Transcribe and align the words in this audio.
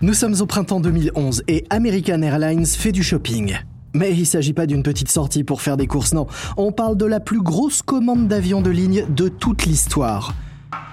Nous 0.00 0.14
sommes 0.14 0.40
au 0.40 0.46
printemps 0.46 0.78
2011 0.78 1.42
et 1.48 1.64
American 1.70 2.22
Airlines 2.22 2.66
fait 2.66 2.92
du 2.92 3.02
shopping. 3.02 3.56
Mais 3.94 4.12
il 4.12 4.20
ne 4.20 4.24
s'agit 4.24 4.52
pas 4.52 4.66
d'une 4.66 4.84
petite 4.84 5.10
sortie 5.10 5.42
pour 5.42 5.60
faire 5.60 5.76
des 5.76 5.88
courses, 5.88 6.14
non. 6.14 6.28
On 6.56 6.70
parle 6.70 6.96
de 6.96 7.04
la 7.04 7.18
plus 7.18 7.42
grosse 7.42 7.82
commande 7.82 8.28
d'avions 8.28 8.62
de 8.62 8.70
ligne 8.70 9.06
de 9.08 9.26
toute 9.26 9.66
l'histoire. 9.66 10.34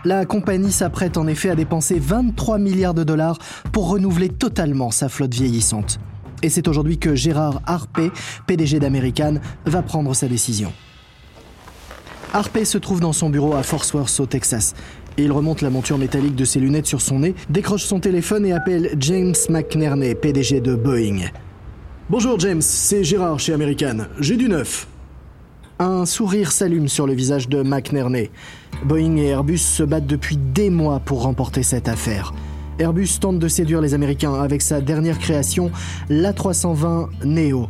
La 0.06 0.26
compagnie 0.26 0.72
s'apprête 0.72 1.18
en 1.18 1.28
effet 1.28 1.52
à 1.52 1.56
dépenser 1.56 2.00
23 2.00 2.58
milliards 2.58 2.96
de 2.96 3.04
dollars 3.04 3.38
pour 3.72 3.90
renouveler 3.90 4.30
totalement 4.30 4.90
sa 4.90 5.08
flotte 5.08 5.36
vieillissante. 5.36 6.00
Et 6.42 6.50
c'est 6.50 6.68
aujourd'hui 6.68 6.98
que 6.98 7.14
Gérard 7.14 7.62
Harpé, 7.68 8.12
PDG 8.48 8.80
d'American, 8.80 9.36
va 9.68 9.84
prendre 9.84 10.16
sa 10.16 10.28
décision. 10.28 10.74
Harpé 12.34 12.66
se 12.66 12.78
trouve 12.80 13.00
dans 13.00 13.14
son 13.14 13.30
bureau 13.30 13.54
à 13.54 13.64
Fort 13.64 13.86
Worth 13.94 14.20
au 14.20 14.26
Texas. 14.26 14.74
Il 15.18 15.32
remonte 15.32 15.62
la 15.62 15.70
monture 15.70 15.98
métallique 15.98 16.36
de 16.36 16.44
ses 16.44 16.60
lunettes 16.60 16.88
sur 16.88 17.02
son 17.02 17.20
nez, 17.20 17.36
décroche 17.50 17.86
son 17.86 18.02
téléphone 18.02 18.46
et 18.46 18.52
appelle 18.52 18.90
James 19.00 19.34
McNerney, 19.50 20.14
PDG 20.14 20.60
de 20.60 20.76
Boeing. 20.76 21.20
Bonjour 22.10 22.38
James, 22.40 22.62
c'est 22.62 23.04
Gérard 23.06 23.40
chez 23.40 23.54
American. 23.54 24.08
J'ai 24.20 24.36
du 24.36 24.50
neuf. 24.50 24.88
Un 25.80 26.06
sourire 26.06 26.52
s'allume 26.52 26.90
sur 26.90 27.08
le 27.08 27.14
visage 27.14 27.48
de 27.48 27.64
McNerney. 27.64 28.30
Boeing 28.84 29.16
et 29.16 29.28
Airbus 29.28 29.60
se 29.60 29.84
battent 29.84 30.06
depuis 30.06 30.36
des 30.36 30.70
mois 30.70 31.00
pour 31.00 31.24
remporter 31.24 31.64
cette 31.64 31.88
affaire. 31.88 32.34
Airbus 32.78 33.20
tente 33.22 33.40
de 33.40 33.48
séduire 33.48 33.80
les 33.80 33.94
Américains 33.94 34.34
avec 34.34 34.62
sa 34.62 34.82
dernière 34.82 35.18
création, 35.18 35.72
l'A320 36.10 37.08
Neo. 37.24 37.70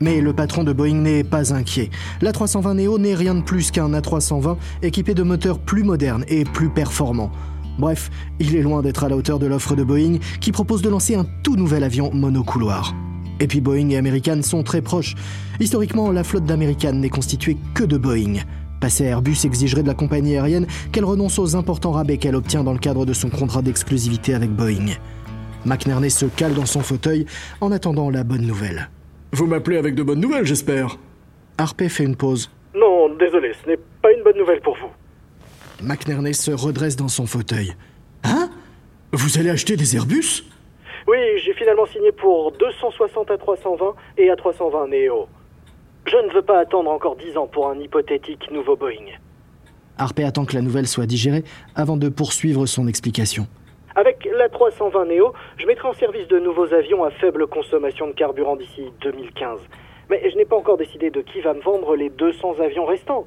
Mais 0.00 0.20
le 0.20 0.32
patron 0.32 0.64
de 0.64 0.72
Boeing 0.72 1.00
n'est 1.00 1.24
pas 1.24 1.52
inquiet. 1.52 1.90
L'A320 2.22 2.74
Neo 2.74 2.98
n'est 2.98 3.14
rien 3.14 3.34
de 3.34 3.42
plus 3.42 3.70
qu'un 3.70 3.90
A320 3.90 4.56
équipé 4.82 5.14
de 5.14 5.22
moteurs 5.22 5.58
plus 5.58 5.82
modernes 5.82 6.24
et 6.28 6.44
plus 6.44 6.68
performants. 6.68 7.32
Bref, 7.78 8.10
il 8.40 8.56
est 8.56 8.62
loin 8.62 8.82
d'être 8.82 9.04
à 9.04 9.08
la 9.08 9.16
hauteur 9.16 9.38
de 9.38 9.46
l'offre 9.46 9.76
de 9.76 9.84
Boeing 9.84 10.18
qui 10.40 10.52
propose 10.52 10.82
de 10.82 10.88
lancer 10.88 11.14
un 11.14 11.26
tout 11.42 11.56
nouvel 11.56 11.84
avion 11.84 12.12
monocouloir. 12.12 12.94
Et 13.40 13.46
puis 13.46 13.60
Boeing 13.60 13.90
et 13.90 13.96
American 13.96 14.42
sont 14.42 14.64
très 14.64 14.82
proches. 14.82 15.14
Historiquement, 15.60 16.10
la 16.10 16.24
flotte 16.24 16.44
d'American 16.44 16.92
n'est 16.92 17.08
constituée 17.08 17.56
que 17.74 17.84
de 17.84 17.96
Boeing. 17.96 18.40
Passer 18.80 19.04
Airbus 19.04 19.38
exigerait 19.44 19.82
de 19.82 19.88
la 19.88 19.94
compagnie 19.94 20.36
aérienne 20.36 20.66
qu'elle 20.92 21.04
renonce 21.04 21.38
aux 21.38 21.56
importants 21.56 21.92
rabais 21.92 22.18
qu'elle 22.18 22.36
obtient 22.36 22.64
dans 22.64 22.72
le 22.72 22.78
cadre 22.78 23.06
de 23.06 23.12
son 23.12 23.28
contrat 23.28 23.62
d'exclusivité 23.62 24.34
avec 24.34 24.50
Boeing. 24.50 24.94
McNerney 25.64 26.10
se 26.10 26.26
cale 26.26 26.54
dans 26.54 26.66
son 26.66 26.80
fauteuil 26.80 27.26
en 27.60 27.72
attendant 27.72 28.10
la 28.10 28.24
bonne 28.24 28.46
nouvelle. 28.46 28.88
Vous 29.32 29.46
m'appelez 29.46 29.76
avec 29.76 29.94
de 29.94 30.02
bonnes 30.02 30.20
nouvelles, 30.20 30.46
j'espère. 30.46 30.96
Harpé 31.58 31.88
fait 31.88 32.04
une 32.04 32.16
pause. 32.16 32.50
Non, 32.74 33.14
désolé, 33.14 33.52
ce 33.62 33.68
n'est 33.68 33.78
pas 34.02 34.12
une 34.12 34.22
bonne 34.22 34.38
nouvelle 34.38 34.60
pour 34.60 34.76
vous. 34.76 34.90
McNerney 35.82 36.32
se 36.32 36.50
redresse 36.50 36.96
dans 36.96 37.08
son 37.08 37.26
fauteuil. 37.26 37.74
Hein? 38.24 38.50
Vous 39.12 39.38
allez 39.38 39.50
acheter 39.50 39.76
des 39.76 39.96
Airbus? 39.96 40.44
Oui, 41.06 41.18
j'ai 41.44 41.54
finalement 41.54 41.86
signé 41.86 42.12
pour 42.12 42.52
260 42.52 43.30
à 43.30 43.38
320 43.38 43.94
et 44.18 44.30
à 44.30 44.36
320 44.36 44.88
Neo. 44.88 45.28
Je 46.06 46.16
ne 46.16 46.32
veux 46.32 46.42
pas 46.42 46.60
attendre 46.60 46.90
encore 46.90 47.16
10 47.16 47.36
ans 47.36 47.46
pour 47.46 47.68
un 47.68 47.78
hypothétique 47.78 48.50
nouveau 48.50 48.76
Boeing. 48.76 49.12
Harpé 49.98 50.24
attend 50.24 50.44
que 50.44 50.54
la 50.54 50.62
nouvelle 50.62 50.86
soit 50.86 51.06
digérée 51.06 51.44
avant 51.74 51.96
de 51.96 52.08
poursuivre 52.08 52.66
son 52.66 52.86
explication. 52.86 53.46
Avec 53.98 54.28
la 54.32 54.48
320 54.48 55.06
Neo, 55.06 55.32
je 55.56 55.66
mettrai 55.66 55.88
en 55.88 55.92
service 55.92 56.28
de 56.28 56.38
nouveaux 56.38 56.72
avions 56.72 57.02
à 57.02 57.10
faible 57.10 57.48
consommation 57.48 58.06
de 58.06 58.12
carburant 58.12 58.54
d'ici 58.54 58.92
2015. 59.00 59.58
Mais 60.08 60.30
je 60.30 60.36
n'ai 60.36 60.44
pas 60.44 60.54
encore 60.54 60.76
décidé 60.76 61.10
de 61.10 61.20
qui 61.20 61.40
va 61.40 61.52
me 61.52 61.60
vendre 61.60 61.96
les 61.96 62.08
200 62.08 62.60
avions 62.60 62.84
restants. 62.86 63.26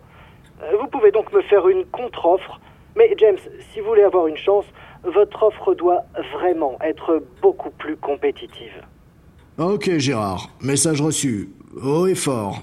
Euh, 0.63 0.77
Vous 0.79 0.87
pouvez 0.87 1.11
donc 1.11 1.33
me 1.33 1.41
faire 1.41 1.67
une 1.67 1.83
contre-offre. 1.87 2.61
Mais 2.95 3.13
James, 3.17 3.37
si 3.73 3.81
vous 3.81 3.87
voulez 3.87 4.03
avoir 4.03 4.27
une 4.27 4.37
chance, 4.37 4.63
votre 5.03 5.43
offre 5.43 5.73
doit 5.75 6.05
vraiment 6.31 6.77
être 6.81 7.21
beaucoup 7.41 7.71
plus 7.71 7.97
compétitive. 7.97 8.81
Ok, 9.57 9.97
Gérard. 9.97 10.51
Message 10.61 11.01
reçu. 11.01 11.49
Haut 11.83 12.07
et 12.07 12.15
fort. 12.15 12.59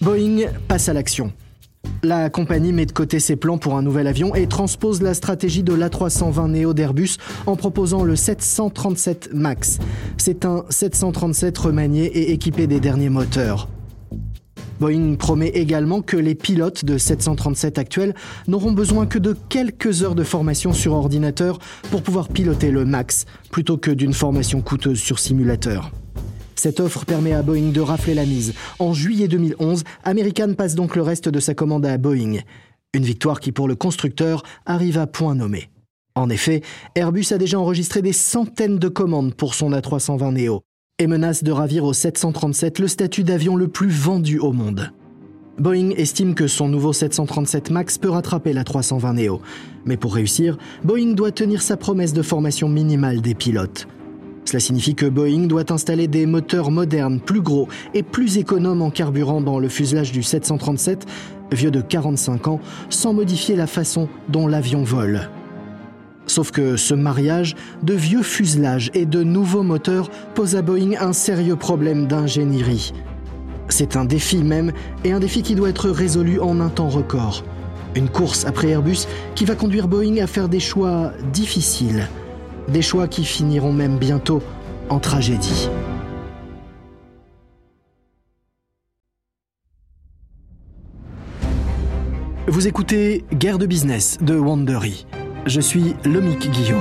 Boeing 0.00 0.48
passe 0.68 0.88
à 0.88 0.92
l'action. 0.92 1.32
La 2.02 2.28
compagnie 2.28 2.72
met 2.72 2.86
de 2.86 2.92
côté 2.92 3.18
ses 3.18 3.36
plans 3.36 3.56
pour 3.56 3.76
un 3.76 3.82
nouvel 3.82 4.06
avion 4.06 4.34
et 4.34 4.46
transpose 4.46 5.00
la 5.00 5.14
stratégie 5.14 5.62
de 5.62 5.72
l'A320 5.72 6.50
Neo 6.50 6.74
d'Airbus 6.74 7.16
en 7.46 7.56
proposant 7.56 8.04
le 8.04 8.14
737 8.14 9.30
MAX. 9.32 9.78
C'est 10.18 10.44
un 10.44 10.64
737 10.68 11.56
remanié 11.56 12.04
et 12.04 12.32
équipé 12.32 12.66
des 12.66 12.80
derniers 12.80 13.08
moteurs. 13.08 13.68
Boeing 14.80 15.14
promet 15.14 15.48
également 15.48 16.02
que 16.02 16.16
les 16.16 16.34
pilotes 16.34 16.84
de 16.84 16.98
737 16.98 17.78
actuels 17.78 18.14
n'auront 18.48 18.72
besoin 18.72 19.06
que 19.06 19.18
de 19.18 19.34
quelques 19.48 20.02
heures 20.02 20.14
de 20.14 20.24
formation 20.24 20.72
sur 20.72 20.92
ordinateur 20.92 21.58
pour 21.90 22.02
pouvoir 22.02 22.28
piloter 22.28 22.70
le 22.70 22.84
MAX, 22.84 23.24
plutôt 23.50 23.78
que 23.78 23.90
d'une 23.90 24.12
formation 24.12 24.60
coûteuse 24.60 24.98
sur 24.98 25.18
simulateur. 25.18 25.90
Cette 26.64 26.80
offre 26.80 27.04
permet 27.04 27.34
à 27.34 27.42
Boeing 27.42 27.72
de 27.72 27.80
rafler 27.82 28.14
la 28.14 28.24
mise. 28.24 28.54
En 28.78 28.94
juillet 28.94 29.28
2011, 29.28 29.84
American 30.02 30.54
passe 30.54 30.74
donc 30.74 30.96
le 30.96 31.02
reste 31.02 31.28
de 31.28 31.38
sa 31.38 31.52
commande 31.52 31.84
à 31.84 31.98
Boeing. 31.98 32.38
Une 32.94 33.02
victoire 33.02 33.40
qui, 33.40 33.52
pour 33.52 33.68
le 33.68 33.74
constructeur, 33.74 34.42
arrive 34.64 34.96
à 34.96 35.06
point 35.06 35.34
nommé. 35.34 35.68
En 36.14 36.30
effet, 36.30 36.62
Airbus 36.94 37.26
a 37.32 37.36
déjà 37.36 37.58
enregistré 37.58 38.00
des 38.00 38.14
centaines 38.14 38.78
de 38.78 38.88
commandes 38.88 39.34
pour 39.34 39.54
son 39.54 39.72
A320 39.72 40.42
Neo 40.42 40.62
et 40.98 41.06
menace 41.06 41.44
de 41.44 41.52
ravir 41.52 41.84
au 41.84 41.92
737 41.92 42.78
le 42.78 42.88
statut 42.88 43.24
d'avion 43.24 43.56
le 43.56 43.68
plus 43.68 43.90
vendu 43.90 44.38
au 44.38 44.52
monde. 44.52 44.90
Boeing 45.58 45.90
estime 45.90 46.34
que 46.34 46.46
son 46.46 46.68
nouveau 46.68 46.94
737 46.94 47.72
MAX 47.72 47.98
peut 47.98 48.08
rattraper 48.08 48.54
la 48.54 48.64
320 48.64 49.12
Neo. 49.12 49.42
Mais 49.84 49.98
pour 49.98 50.14
réussir, 50.14 50.56
Boeing 50.82 51.12
doit 51.12 51.30
tenir 51.30 51.60
sa 51.60 51.76
promesse 51.76 52.14
de 52.14 52.22
formation 52.22 52.70
minimale 52.70 53.20
des 53.20 53.34
pilotes. 53.34 53.86
Cela 54.44 54.60
signifie 54.60 54.94
que 54.94 55.06
Boeing 55.06 55.46
doit 55.46 55.72
installer 55.72 56.06
des 56.06 56.26
moteurs 56.26 56.70
modernes, 56.70 57.18
plus 57.18 57.40
gros 57.40 57.68
et 57.94 58.02
plus 58.02 58.38
économes 58.38 58.82
en 58.82 58.90
carburant 58.90 59.40
dans 59.40 59.58
le 59.58 59.68
fuselage 59.68 60.12
du 60.12 60.22
737, 60.22 61.06
vieux 61.52 61.70
de 61.70 61.80
45 61.80 62.48
ans, 62.48 62.60
sans 62.90 63.14
modifier 63.14 63.56
la 63.56 63.66
façon 63.66 64.08
dont 64.28 64.46
l'avion 64.46 64.82
vole. 64.82 65.30
Sauf 66.26 66.50
que 66.50 66.76
ce 66.76 66.94
mariage 66.94 67.54
de 67.82 67.94
vieux 67.94 68.22
fuselages 68.22 68.90
et 68.94 69.06
de 69.06 69.22
nouveaux 69.22 69.62
moteurs 69.62 70.10
pose 70.34 70.56
à 70.56 70.62
Boeing 70.62 70.92
un 71.00 71.12
sérieux 71.12 71.56
problème 71.56 72.06
d'ingénierie. 72.06 72.92
C'est 73.68 73.96
un 73.96 74.04
défi 74.04 74.42
même, 74.42 74.72
et 75.04 75.12
un 75.12 75.20
défi 75.20 75.42
qui 75.42 75.54
doit 75.54 75.70
être 75.70 75.88
résolu 75.88 76.38
en 76.40 76.60
un 76.60 76.68
temps 76.68 76.88
record. 76.88 77.44
Une 77.94 78.08
course 78.08 78.44
après 78.44 78.68
Airbus 78.68 79.06
qui 79.34 79.44
va 79.44 79.54
conduire 79.54 79.88
Boeing 79.88 80.22
à 80.22 80.26
faire 80.26 80.48
des 80.48 80.60
choix 80.60 81.12
difficiles. 81.32 82.08
Des 82.68 82.82
choix 82.82 83.08
qui 83.08 83.24
finiront 83.24 83.72
même 83.72 83.98
bientôt 83.98 84.42
en 84.88 84.98
tragédie. 84.98 85.68
Vous 92.46 92.66
écoutez 92.66 93.24
Guerre 93.32 93.58
de 93.58 93.66
business 93.66 94.18
de 94.20 94.36
Wandery. 94.36 95.06
Je 95.46 95.60
suis 95.60 95.94
Lomic 96.04 96.50
Guillot. 96.50 96.80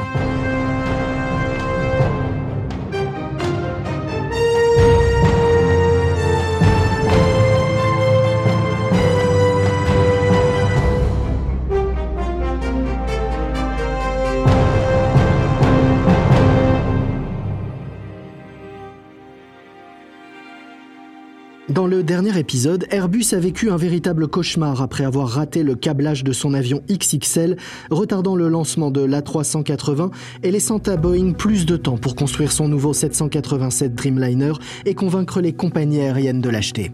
Le 21.93 22.01
dernier 22.01 22.39
épisode, 22.39 22.87
Airbus 22.89 23.25
a 23.33 23.37
vécu 23.37 23.69
un 23.69 23.77
véritable 23.77 24.27
cauchemar 24.27 24.81
après 24.81 25.05
avoir 25.05 25.29
raté 25.29 25.61
le 25.61 25.75
câblage 25.75 26.23
de 26.23 26.31
son 26.31 26.55
avion 26.55 26.81
XXL, 26.89 27.55
retardant 27.91 28.35
le 28.35 28.47
lancement 28.47 28.89
de 28.89 29.01
l'A380 29.01 30.09
et 30.41 30.49
laissant 30.49 30.79
à 30.87 30.97
Boeing 30.97 31.33
plus 31.33 31.67
de 31.67 31.77
temps 31.77 31.97
pour 31.97 32.15
construire 32.15 32.51
son 32.51 32.67
nouveau 32.67 32.93
787 32.93 33.93
Dreamliner 33.93 34.53
et 34.85 34.95
convaincre 34.95 35.39
les 35.39 35.53
compagnies 35.53 36.01
aériennes 36.01 36.41
de 36.41 36.49
l'acheter. 36.49 36.91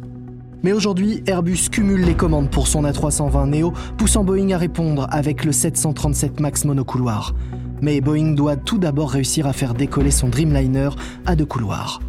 Mais 0.64 0.74
aujourd'hui, 0.74 1.24
Airbus 1.28 1.70
cumule 1.72 2.04
les 2.04 2.16
commandes 2.16 2.50
pour 2.50 2.68
son 2.68 2.84
A320 2.84 3.58
Neo, 3.58 3.72
poussant 3.98 4.26
Boeing 4.26 4.52
à 4.52 4.58
répondre 4.58 5.08
avec 5.12 5.46
le 5.46 5.54
737 5.54 6.42
MAX 6.42 6.66
monocouloir. 6.66 7.34
Mais 7.82 8.02
Boeing 8.02 8.34
doit 8.34 8.58
tout 8.58 8.80
d'abord 8.80 9.12
réussir 9.12 9.48
à 9.48 9.54
faire 9.54 9.76
décoller 9.76 10.12
son 10.12 10.28
Dreamliner 10.28 10.90
à 11.26 11.38
deux 11.38 11.46
couloirs. 11.46 12.02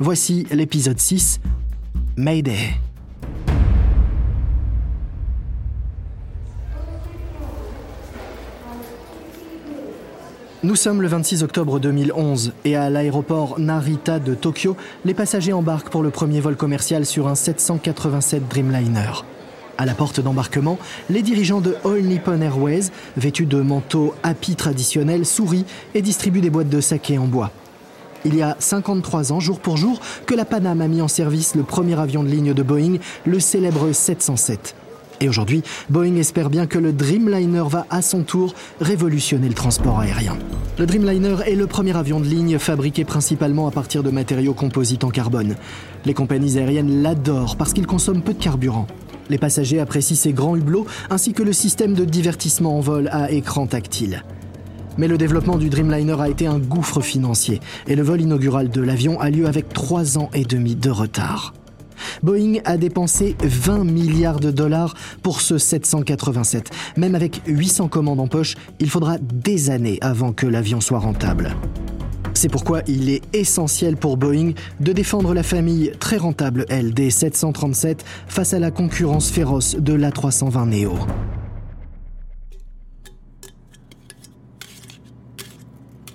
Voici 0.00 0.44
l'épisode 0.50 0.98
6, 0.98 1.40
Mayday. 2.16 2.74
Nous 10.62 10.76
sommes 10.76 11.02
le 11.02 11.08
26 11.08 11.42
octobre 11.42 11.78
2011 11.78 12.52
et 12.64 12.76
à 12.76 12.88
l'aéroport 12.88 13.58
Narita 13.58 14.18
de 14.18 14.34
Tokyo, 14.34 14.76
les 15.04 15.12
passagers 15.12 15.52
embarquent 15.52 15.90
pour 15.90 16.02
le 16.02 16.10
premier 16.10 16.40
vol 16.40 16.56
commercial 16.56 17.04
sur 17.04 17.28
un 17.28 17.34
787 17.34 18.48
Dreamliner. 18.48 19.10
À 19.76 19.84
la 19.84 19.94
porte 19.94 20.20
d'embarquement, 20.20 20.78
les 21.10 21.20
dirigeants 21.20 21.60
de 21.60 21.76
All 21.84 22.02
Nippon 22.02 22.40
Airways, 22.40 22.90
vêtus 23.16 23.44
de 23.44 23.60
manteaux 23.60 24.14
happy 24.22 24.54
traditionnels, 24.54 25.26
sourient 25.26 25.66
et 25.94 26.00
distribuent 26.00 26.40
des 26.40 26.50
boîtes 26.50 26.70
de 26.70 26.80
saké 26.80 27.18
en 27.18 27.26
bois. 27.26 27.50
Il 28.24 28.34
y 28.34 28.42
a 28.42 28.56
53 28.58 29.32
ans, 29.32 29.40
jour 29.40 29.60
pour 29.60 29.76
jour, 29.76 30.00
que 30.26 30.34
la 30.34 30.44
Panam 30.44 30.80
a 30.80 30.88
mis 30.88 31.02
en 31.02 31.08
service 31.08 31.54
le 31.54 31.62
premier 31.62 31.98
avion 31.98 32.22
de 32.22 32.28
ligne 32.28 32.54
de 32.54 32.62
Boeing, 32.62 32.96
le 33.26 33.38
célèbre 33.38 33.92
707. 33.92 34.74
Et 35.20 35.28
aujourd'hui, 35.28 35.62
Boeing 35.90 36.16
espère 36.16 36.50
bien 36.50 36.66
que 36.66 36.78
le 36.78 36.92
Dreamliner 36.92 37.64
va 37.68 37.86
à 37.90 38.02
son 38.02 38.22
tour 38.22 38.54
révolutionner 38.80 39.48
le 39.48 39.54
transport 39.54 40.00
aérien. 40.00 40.36
Le 40.78 40.86
Dreamliner 40.86 41.36
est 41.46 41.54
le 41.54 41.66
premier 41.66 41.96
avion 41.96 42.18
de 42.18 42.24
ligne 42.24 42.58
fabriqué 42.58 43.04
principalement 43.04 43.68
à 43.68 43.70
partir 43.70 44.02
de 44.02 44.10
matériaux 44.10 44.54
composites 44.54 45.04
en 45.04 45.10
carbone. 45.10 45.54
Les 46.04 46.14
compagnies 46.14 46.58
aériennes 46.58 47.02
l'adorent 47.02 47.56
parce 47.56 47.72
qu'il 47.72 47.86
consomme 47.86 48.22
peu 48.22 48.32
de 48.32 48.42
carburant. 48.42 48.86
Les 49.30 49.38
passagers 49.38 49.80
apprécient 49.80 50.16
ses 50.16 50.32
grands 50.32 50.56
hublots 50.56 50.86
ainsi 51.10 51.32
que 51.32 51.42
le 51.42 51.52
système 51.52 51.94
de 51.94 52.04
divertissement 52.04 52.76
en 52.76 52.80
vol 52.80 53.08
à 53.12 53.30
écran 53.30 53.66
tactile. 53.66 54.24
Mais 54.98 55.08
le 55.08 55.18
développement 55.18 55.56
du 55.56 55.70
Dreamliner 55.70 56.16
a 56.20 56.28
été 56.28 56.46
un 56.46 56.58
gouffre 56.58 57.00
financier 57.00 57.60
et 57.86 57.96
le 57.96 58.02
vol 58.02 58.20
inaugural 58.20 58.68
de 58.68 58.80
l'avion 58.80 59.20
a 59.20 59.30
lieu 59.30 59.46
avec 59.46 59.72
trois 59.72 60.18
ans 60.18 60.30
et 60.34 60.44
demi 60.44 60.74
de 60.76 60.90
retard. 60.90 61.54
Boeing 62.22 62.58
a 62.64 62.76
dépensé 62.76 63.36
20 63.42 63.84
milliards 63.84 64.40
de 64.40 64.50
dollars 64.50 64.94
pour 65.22 65.40
ce 65.40 65.58
787. 65.58 66.70
Même 66.96 67.14
avec 67.14 67.42
800 67.46 67.88
commandes 67.88 68.20
en 68.20 68.28
poche, 68.28 68.54
il 68.80 68.90
faudra 68.90 69.18
des 69.18 69.70
années 69.70 69.98
avant 70.00 70.32
que 70.32 70.46
l'avion 70.46 70.80
soit 70.80 70.98
rentable. 70.98 71.54
C'est 72.34 72.48
pourquoi 72.48 72.82
il 72.88 73.10
est 73.10 73.22
essentiel 73.32 73.96
pour 73.96 74.16
Boeing 74.16 74.52
de 74.80 74.92
défendre 74.92 75.34
la 75.34 75.44
famille 75.44 75.92
très 76.00 76.16
rentable, 76.16 76.66
elle, 76.68 76.92
des 76.92 77.10
737 77.10 78.04
face 78.26 78.54
à 78.54 78.58
la 78.58 78.70
concurrence 78.70 79.30
féroce 79.30 79.76
de 79.76 79.92
l'A320 79.92 80.68
Neo. 80.68 80.98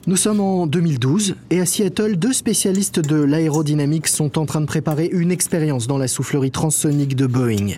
Nous 0.09 0.17
sommes 0.17 0.39
en 0.39 0.65
2012 0.65 1.35
et 1.51 1.59
à 1.59 1.67
Seattle, 1.67 2.15
deux 2.15 2.33
spécialistes 2.33 2.99
de 2.99 3.15
l'aérodynamique 3.15 4.07
sont 4.07 4.39
en 4.39 4.47
train 4.47 4.59
de 4.59 4.65
préparer 4.65 5.05
une 5.05 5.31
expérience 5.31 5.85
dans 5.85 5.99
la 5.99 6.07
soufflerie 6.07 6.49
transsonique 6.49 7.15
de 7.15 7.27
Boeing. 7.27 7.75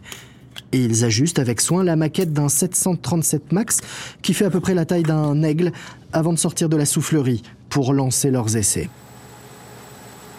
Et 0.72 0.78
ils 0.78 1.04
ajustent 1.04 1.40
avec 1.40 1.60
soin 1.60 1.84
la 1.84 1.98
maquette 1.98 2.32
d'un 2.32 2.48
737 2.48 3.52
MAX 3.52 3.82
qui 4.22 4.34
fait 4.34 4.46
à 4.46 4.50
peu 4.50 4.62
près 4.62 4.74
la 4.74 4.86
taille 4.86 5.04
d'un 5.04 5.44
aigle 5.44 5.74
avant 6.14 6.32
de 6.32 6.40
sortir 6.40 6.70
de 6.70 6.78
la 6.78 6.86
soufflerie 6.86 7.44
pour 7.68 7.92
lancer 7.92 8.32
leurs 8.32 8.56
essais. 8.56 8.90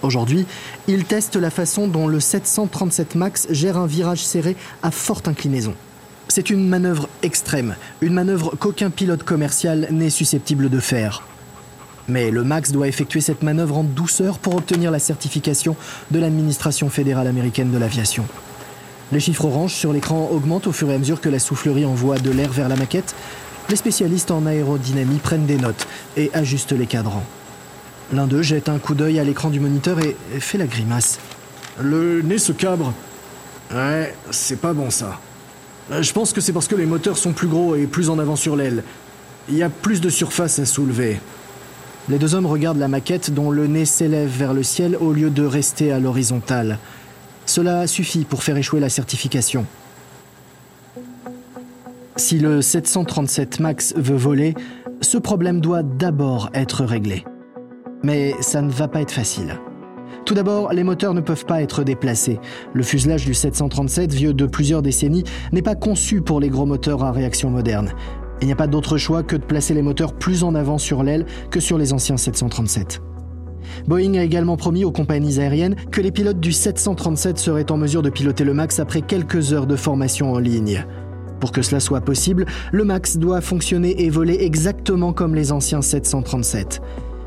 Aujourd'hui, 0.00 0.47
ils 0.89 1.05
testent 1.05 1.37
la 1.37 1.50
façon 1.50 1.89
dont 1.89 2.09
le 2.09 2.21
737 2.21 3.17
MAX 3.17 3.49
gère 3.50 3.77
un 3.77 3.87
virage 3.87 4.25
serré 4.25 4.56
à 4.83 4.91
forte 4.91 5.29
inclinaison. 5.29 5.75
C'est 6.29 6.49
une 6.49 6.67
manœuvre 6.67 7.11
extrême, 7.23 7.77
une 8.00 8.15
manœuvre 8.15 8.55
qu'aucun 8.59 8.89
pilote 8.89 9.25
commercial 9.25 9.89
n'est 9.91 10.09
susceptible 10.09 10.71
de 10.71 10.81
faire. 10.81 11.23
Mais 12.09 12.31
le 12.31 12.45
MAX 12.45 12.73
doit 12.73 12.89
effectuer 12.89 13.21
cette 13.21 13.43
manœuvre 13.43 13.79
en 13.79 13.85
douceur 13.85 14.39
pour 14.39 14.57
obtenir 14.57 14.91
la 14.91 14.99
certification 14.99 15.77
de 16.11 16.19
l'administration 16.19 16.91
fédérale 16.91 17.27
américaine 17.27 17.71
de 17.71 17.79
l'aviation. 17.79 18.25
Les 19.13 19.21
chiffres 19.21 19.45
orange 19.45 19.75
sur 19.75 19.93
l'écran 19.93 20.29
augmentent 20.33 20.67
au 20.67 20.73
fur 20.73 20.91
et 20.91 20.95
à 20.95 20.99
mesure 20.99 21.21
que 21.21 21.29
la 21.29 21.39
soufflerie 21.39 21.85
envoie 21.85 22.19
de 22.19 22.31
l'air 22.31 22.51
vers 22.51 22.69
la 22.69 22.77
maquette. 22.77 23.15
Les 23.69 23.77
spécialistes 23.77 24.31
en 24.31 24.47
aérodynamie 24.47 25.19
prennent 25.19 25.47
des 25.47 25.59
notes 25.59 25.87
et 26.17 26.31
ajustent 26.35 26.73
les 26.73 26.87
cadrans. 26.87 27.25
L'un 28.13 28.27
d'eux 28.27 28.43
jette 28.43 28.69
un 28.69 28.79
coup 28.79 28.95
d'œil 28.95 29.19
à 29.19 29.25
l'écran 29.25 29.51
du 29.51 29.61
moniteur 29.61 29.99
et 30.01 30.17
fait 30.41 30.59
la 30.59 30.67
grimace. 30.67 31.19
Le 31.81 32.23
nez 32.23 32.39
se 32.39 32.53
cabre. 32.53 32.93
Ouais, 33.73 34.15
c'est 34.31 34.61
pas 34.61 34.73
bon 34.73 34.91
ça. 34.91 35.19
Euh, 35.91 36.03
je 36.03 36.13
pense 36.13 36.33
que 36.33 36.41
c'est 36.41 36.53
parce 36.53 36.69
que 36.69 36.75
les 36.75 36.87
moteurs 36.87 37.17
sont 37.17 37.33
plus 37.33 37.49
gros 37.49 37.75
et 37.75 37.87
plus 37.87 38.11
en 38.11 38.19
avant 38.19 38.37
sur 38.37 38.57
l'aile. 38.57 38.85
Il 39.49 39.57
y 39.57 39.63
a 39.63 39.71
plus 39.71 40.01
de 40.01 40.11
surface 40.11 40.59
à 40.59 40.67
soulever. 40.67 41.21
Les 42.09 42.19
deux 42.19 42.35
hommes 42.35 42.47
regardent 42.47 42.79
la 42.79 42.89
maquette 42.89 43.33
dont 43.33 43.51
le 43.51 43.67
nez 43.67 43.85
s'élève 43.85 44.29
vers 44.29 44.55
le 44.55 44.63
ciel 44.63 44.97
au 44.97 45.13
lieu 45.13 45.31
de 45.31 45.45
rester 45.45 45.93
à 45.93 46.01
l'horizontale. 46.01 46.79
Cela 47.47 47.87
suffit 47.87 48.25
pour 48.25 48.43
faire 48.43 48.57
échouer 48.57 48.81
la 48.81 48.89
certification. 48.89 49.67
Si 52.17 52.39
le 52.39 52.61
737 52.61 53.61
MAX 53.61 53.95
veut 53.97 54.17
voler, 54.17 54.55
ce 55.01 55.17
problème 55.17 55.61
doit 55.61 55.83
d'abord 55.83 56.51
être 56.55 56.85
réglé. 56.85 57.25
Mais 58.03 58.35
ça 58.41 58.63
ne 58.63 58.71
va 58.71 58.89
pas 58.89 59.01
être 59.01 59.13
facile. 59.13 59.59
Tout 60.25 60.35
d'abord, 60.35 60.73
les 60.73 60.85
moteurs 60.85 61.15
ne 61.15 61.21
peuvent 61.21 61.47
pas 61.47 61.63
être 61.63 61.85
déplacés. 61.85 62.39
Le 62.75 62.83
fuselage 62.83 63.25
du 63.25 63.35
737, 63.35 64.13
vieux 64.13 64.35
de 64.35 64.47
plusieurs 64.47 64.83
décennies, 64.83 65.25
n'est 65.53 65.63
pas 65.63 65.75
conçu 65.75 66.21
pour 66.21 66.41
les 66.41 66.49
gros 66.49 66.67
moteurs 66.67 67.03
à 67.03 67.13
réaction 67.13 67.51
moderne. 67.51 67.93
Il 68.43 68.47
n'y 68.47 68.53
a 68.53 68.56
pas 68.56 68.67
d'autre 68.67 68.99
choix 68.99 69.23
que 69.23 69.37
de 69.37 69.44
placer 69.44 69.73
les 69.73 69.83
moteurs 69.83 70.15
plus 70.15 70.43
en 70.43 70.56
avant 70.56 70.77
sur 70.77 71.05
l'aile 71.05 71.27
que 71.50 71.61
sur 71.61 71.79
les 71.79 71.93
anciens 71.93 72.17
737. 72.17 73.00
Boeing 73.87 74.15
a 74.15 74.25
également 74.25 74.56
promis 74.56 74.85
aux 74.85 74.91
compagnies 74.91 75.39
aériennes 75.39 75.77
que 75.93 76.00
les 76.00 76.11
pilotes 76.11 76.41
du 76.41 76.50
737 76.50 77.39
seraient 77.39 77.71
en 77.71 77.77
mesure 77.77 78.03
de 78.03 78.11
piloter 78.11 78.43
le 78.43 78.53
MAX 78.53 78.81
après 78.81 79.00
quelques 79.00 79.53
heures 79.53 79.69
de 79.69 79.77
formation 79.77 80.33
en 80.33 80.41
ligne. 80.41 80.85
Pour 81.39 81.53
que 81.53 81.62
cela 81.62 81.79
soit 81.79 82.00
possible, 82.00 82.47
le 82.73 82.85
MAX 82.85 83.17
doit 83.17 83.41
fonctionner 83.41 84.03
et 84.03 84.11
voler 84.11 84.39
exactement 84.41 85.12
comme 85.12 85.37
les 85.37 85.53
anciens 85.53 85.81
737. 85.81 86.83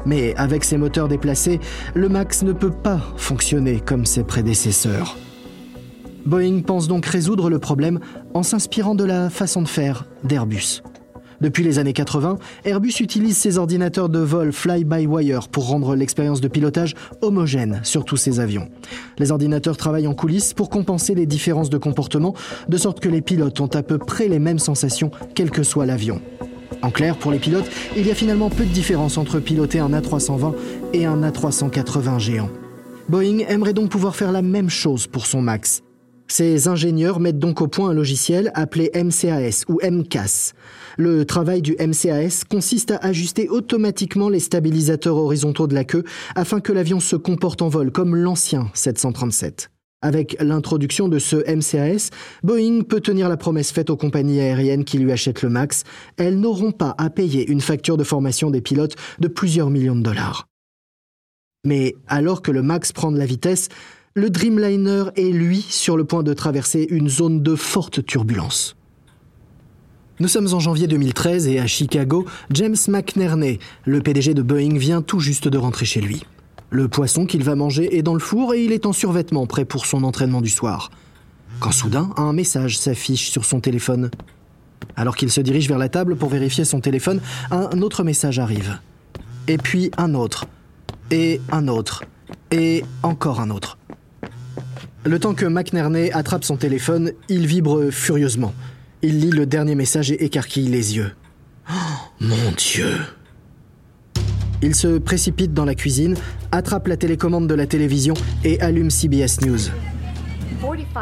Mais 0.06 0.36
avec 0.36 0.66
ses 0.66 0.78
moteurs 0.78 1.08
déplacés, 1.08 1.62
le 1.94 2.10
MAX 2.10 2.44
ne 2.44 2.52
peut 2.52 2.72
pas 2.72 3.00
fonctionner 3.16 3.80
comme 3.80 4.06
ses 4.06 4.26
prédécesseurs. 4.26 5.18
Boeing 6.26 6.62
pense 6.62 6.90
donc 6.90 7.06
résoudre 7.06 7.50
le 7.50 7.60
problème 7.60 8.00
en 8.34 8.44
s'inspirant 8.44 8.96
de 8.96 9.06
la 9.06 9.30
façon 9.30 9.62
de 9.62 9.68
faire 9.68 10.06
d'Airbus. 10.26 10.82
Depuis 11.42 11.64
les 11.64 11.80
années 11.80 11.94
80, 11.94 12.38
Airbus 12.64 12.94
utilise 13.00 13.38
ses 13.38 13.58
ordinateurs 13.58 14.10
de 14.10 14.20
vol 14.20 14.52
fly-by-wire 14.52 15.48
pour 15.50 15.68
rendre 15.68 15.96
l'expérience 15.96 16.42
de 16.42 16.48
pilotage 16.48 16.96
homogène 17.22 17.80
sur 17.84 18.06
tous 18.06 18.18
ses 18.18 18.40
avions. 18.40 18.70
Les 19.18 19.32
ordinateurs 19.32 19.78
travaillent 19.78 20.08
en 20.08 20.14
coulisses 20.14 20.54
pour 20.54 20.70
compenser 20.70 21.16
les 21.16 21.26
différences 21.26 21.70
de 21.70 21.78
comportement, 21.78 22.34
de 22.70 22.78
sorte 22.78 23.00
que 23.00 23.10
les 23.10 23.22
pilotes 23.22 23.60
ont 23.60 23.68
à 23.68 23.84
peu 23.84 23.98
près 23.98 24.28
les 24.28 24.40
mêmes 24.40 24.60
sensations, 24.60 25.12
quel 25.34 25.52
que 25.52 25.64
soit 25.64 25.86
l'avion. 25.86 26.22
En 26.82 26.92
clair, 26.92 27.18
pour 27.18 27.32
les 27.32 27.40
pilotes, 27.40 27.70
il 27.96 28.06
y 28.06 28.12
a 28.12 28.16
finalement 28.16 28.50
peu 28.50 28.64
de 28.64 28.70
différence 28.70 29.18
entre 29.18 29.40
piloter 29.40 29.80
un 29.80 29.90
A320 29.90 30.54
et 30.94 31.06
un 31.06 31.22
A380 31.22 32.20
géant. 32.20 32.50
Boeing 33.10 33.40
aimerait 33.48 33.74
donc 33.74 33.90
pouvoir 33.90 34.16
faire 34.16 34.32
la 34.32 34.42
même 34.42 34.70
chose 34.70 35.08
pour 35.08 35.26
son 35.26 35.42
MAX. 35.42 35.82
Ces 36.28 36.68
ingénieurs 36.68 37.20
mettent 37.20 37.40
donc 37.40 37.62
au 37.62 37.68
point 37.68 37.90
un 37.90 37.94
logiciel 37.94 38.52
appelé 38.56 38.90
MCAS 38.96 39.64
ou 39.68 39.80
MCAS. 39.84 40.54
Le 40.98 41.26
travail 41.26 41.62
du 41.62 41.76
MCAS 41.80 42.44
consiste 42.50 42.92
à 42.92 42.98
ajuster 42.98 43.50
automatiquement 43.50 44.30
les 44.30 44.40
stabilisateurs 44.40 45.18
horizontaux 45.18 45.68
de 45.68 45.74
la 45.74 45.84
queue 45.84 46.04
afin 46.36 46.62
que 46.62 46.72
l'avion 46.72 47.00
se 47.00 47.16
comporte 47.16 47.62
en 47.62 47.70
vol 47.70 47.92
comme 47.92 48.16
l'ancien 48.16 48.70
737. 48.74 49.72
Avec 50.02 50.38
l'introduction 50.40 51.08
de 51.08 51.20
ce 51.20 51.38
MCAS, 51.38 52.12
Boeing 52.44 52.84
peut 52.84 53.02
tenir 53.02 53.28
la 53.28 53.38
promesse 53.38 53.72
faite 53.72 53.90
aux 53.90 53.98
compagnies 53.98 54.40
aériennes 54.40 54.86
qui 54.86 55.00
lui 55.00 55.12
achètent 55.12 55.42
le 55.42 55.50
MAX. 55.50 55.84
Elles 56.18 56.40
n'auront 56.40 56.72
pas 56.72 56.94
à 56.98 57.10
payer 57.10 57.50
une 57.50 57.62
facture 57.62 57.98
de 57.98 58.04
formation 58.04 58.52
des 58.52 58.62
pilotes 58.62 58.96
de 59.20 59.28
plusieurs 59.28 59.70
millions 59.70 59.96
de 59.96 60.04
dollars. 60.04 60.48
Mais 61.66 61.96
alors 62.08 62.42
que 62.42 62.52
le 62.52 62.62
MAX 62.62 62.92
prend 62.92 63.12
de 63.12 63.18
la 63.18 63.26
vitesse, 63.26 63.70
le 64.14 64.30
Dreamliner 64.30 65.06
est, 65.16 65.32
lui, 65.32 65.62
sur 65.62 65.98
le 65.98 66.06
point 66.06 66.24
de 66.24 66.34
traverser 66.34 66.88
une 66.90 67.10
zone 67.10 67.42
de 67.42 67.56
forte 67.56 68.06
turbulence. 68.06 68.75
Nous 70.22 70.30
sommes 70.30 70.54
en 70.54 70.62
janvier 70.62 70.88
2013 70.88 71.50
et 71.50 71.60
à 71.60 71.68
Chicago, 71.68 72.26
James 72.50 72.78
McNerney, 72.88 73.60
le 73.84 74.00
PDG 74.00 74.34
de 74.34 74.42
Boeing, 74.42 74.78
vient 74.78 75.02
tout 75.02 75.20
juste 75.20 75.50
de 75.50 75.58
rentrer 75.58 75.86
chez 75.86 76.00
lui. 76.00 76.24
Le 76.70 76.88
poisson 76.88 77.26
qu'il 77.26 77.44
va 77.44 77.56
manger 77.56 77.98
est 77.98 78.02
dans 78.02 78.14
le 78.14 78.22
four 78.22 78.54
et 78.54 78.64
il 78.64 78.72
est 78.72 78.86
en 78.86 78.94
survêtement 78.94 79.46
prêt 79.46 79.66
pour 79.66 79.86
son 79.86 80.06
entraînement 80.06 80.40
du 80.40 80.50
soir. 80.50 80.90
Quand 81.60 81.74
soudain, 81.74 82.12
un 82.16 82.32
message 82.32 82.78
s'affiche 82.78 83.30
sur 83.30 83.44
son 83.44 83.60
téléphone. 83.60 84.10
Alors 84.96 85.18
qu'il 85.18 85.30
se 85.30 85.42
dirige 85.42 85.68
vers 85.68 85.78
la 85.78 85.90
table 85.90 86.16
pour 86.16 86.30
vérifier 86.30 86.64
son 86.64 86.80
téléphone, 86.80 87.20
un 87.52 87.82
autre 87.82 88.06
message 88.06 88.40
arrive. 88.40 88.80
Et 89.50 89.58
puis 89.58 89.92
un 89.98 90.14
autre. 90.14 90.46
Et 91.12 91.42
un 91.52 91.68
autre. 91.68 92.06
Et 92.52 92.86
encore 93.04 93.42
un 93.42 93.50
autre. 93.50 93.78
Le 95.04 95.20
temps 95.20 95.34
que 95.34 95.46
McNerney 95.46 96.10
attrape 96.14 96.46
son 96.46 96.56
téléphone, 96.56 97.12
il 97.28 97.48
vibre 97.48 97.92
furieusement. 97.92 98.54
Il 99.08 99.20
lit 99.20 99.30
le 99.30 99.46
dernier 99.46 99.76
message 99.76 100.10
et 100.10 100.26
écarquille 100.26 100.68
les 100.68 100.96
yeux. 100.96 101.12
Oh, 101.70 101.74
mon 102.20 102.52
Dieu 102.58 102.90
Il 104.64 104.74
se 104.74 104.98
précipite 104.98 105.54
dans 105.54 105.64
la 105.64 105.76
cuisine, 105.76 106.16
attrape 106.52 106.88
la 106.88 106.98
télécommande 106.98 107.48
de 107.48 107.54
la 107.54 107.68
télévision 107.68 108.16
et 108.44 108.60
allume 108.62 108.90
CBS 108.90 109.42
News. 109.46 109.60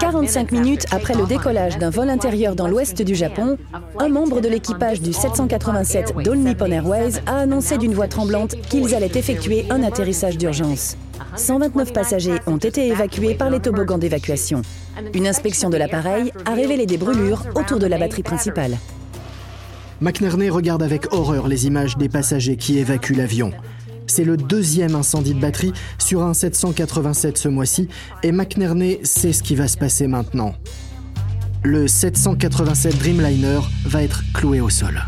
45 0.01 0.51
minutes 0.51 0.85
après 0.91 1.13
le 1.13 1.25
décollage 1.25 1.77
d'un 1.77 1.91
vol 1.91 2.09
intérieur 2.09 2.57
dans 2.57 2.67
l'ouest 2.67 3.01
du 3.01 3.15
Japon, 3.15 3.57
un 3.97 4.09
membre 4.09 4.41
de 4.41 4.49
l'équipage 4.49 4.99
du 4.99 5.13
787 5.13 6.13
d'All 6.25 6.73
Airways 6.73 7.21
a 7.25 7.37
annoncé 7.37 7.77
d'une 7.77 7.93
voix 7.93 8.09
tremblante 8.09 8.59
qu'ils 8.63 8.93
allaient 8.95 9.17
effectuer 9.17 9.65
un 9.69 9.81
atterrissage 9.81 10.37
d'urgence. 10.37 10.97
129 11.35 11.93
passagers 11.93 12.39
ont 12.47 12.57
été 12.57 12.87
évacués 12.87 13.35
par 13.35 13.49
les 13.49 13.59
toboggans 13.59 13.97
d'évacuation. 13.97 14.61
Une 15.13 15.27
inspection 15.27 15.69
de 15.69 15.77
l'appareil 15.77 16.31
a 16.45 16.53
révélé 16.53 16.85
des 16.85 16.97
brûlures 16.97 17.43
autour 17.55 17.79
de 17.79 17.87
la 17.87 17.97
batterie 17.97 18.23
principale. 18.23 18.77
McNerney 20.01 20.49
regarde 20.49 20.83
avec 20.83 21.13
horreur 21.13 21.47
les 21.47 21.65
images 21.65 21.97
des 21.97 22.09
passagers 22.09 22.57
qui 22.57 22.77
évacuent 22.77 23.15
l'avion. 23.15 23.51
C'est 24.05 24.25
le 24.25 24.37
deuxième 24.37 24.95
incendie 24.95 25.33
de 25.33 25.39
batterie 25.39 25.73
sur 25.97 26.23
un 26.23 26.33
787 26.33 27.37
ce 27.37 27.47
mois-ci 27.47 27.87
et 28.21 28.31
McNerney 28.31 28.99
sait 29.03 29.33
ce 29.33 29.41
qui 29.41 29.55
va 29.55 29.67
se 29.67 29.77
passer 29.77 30.07
maintenant. 30.07 30.53
Le 31.63 31.87
787 31.87 32.97
Dreamliner 32.97 33.59
va 33.85 34.03
être 34.03 34.23
cloué 34.33 34.59
au 34.59 34.69
sol. 34.69 35.01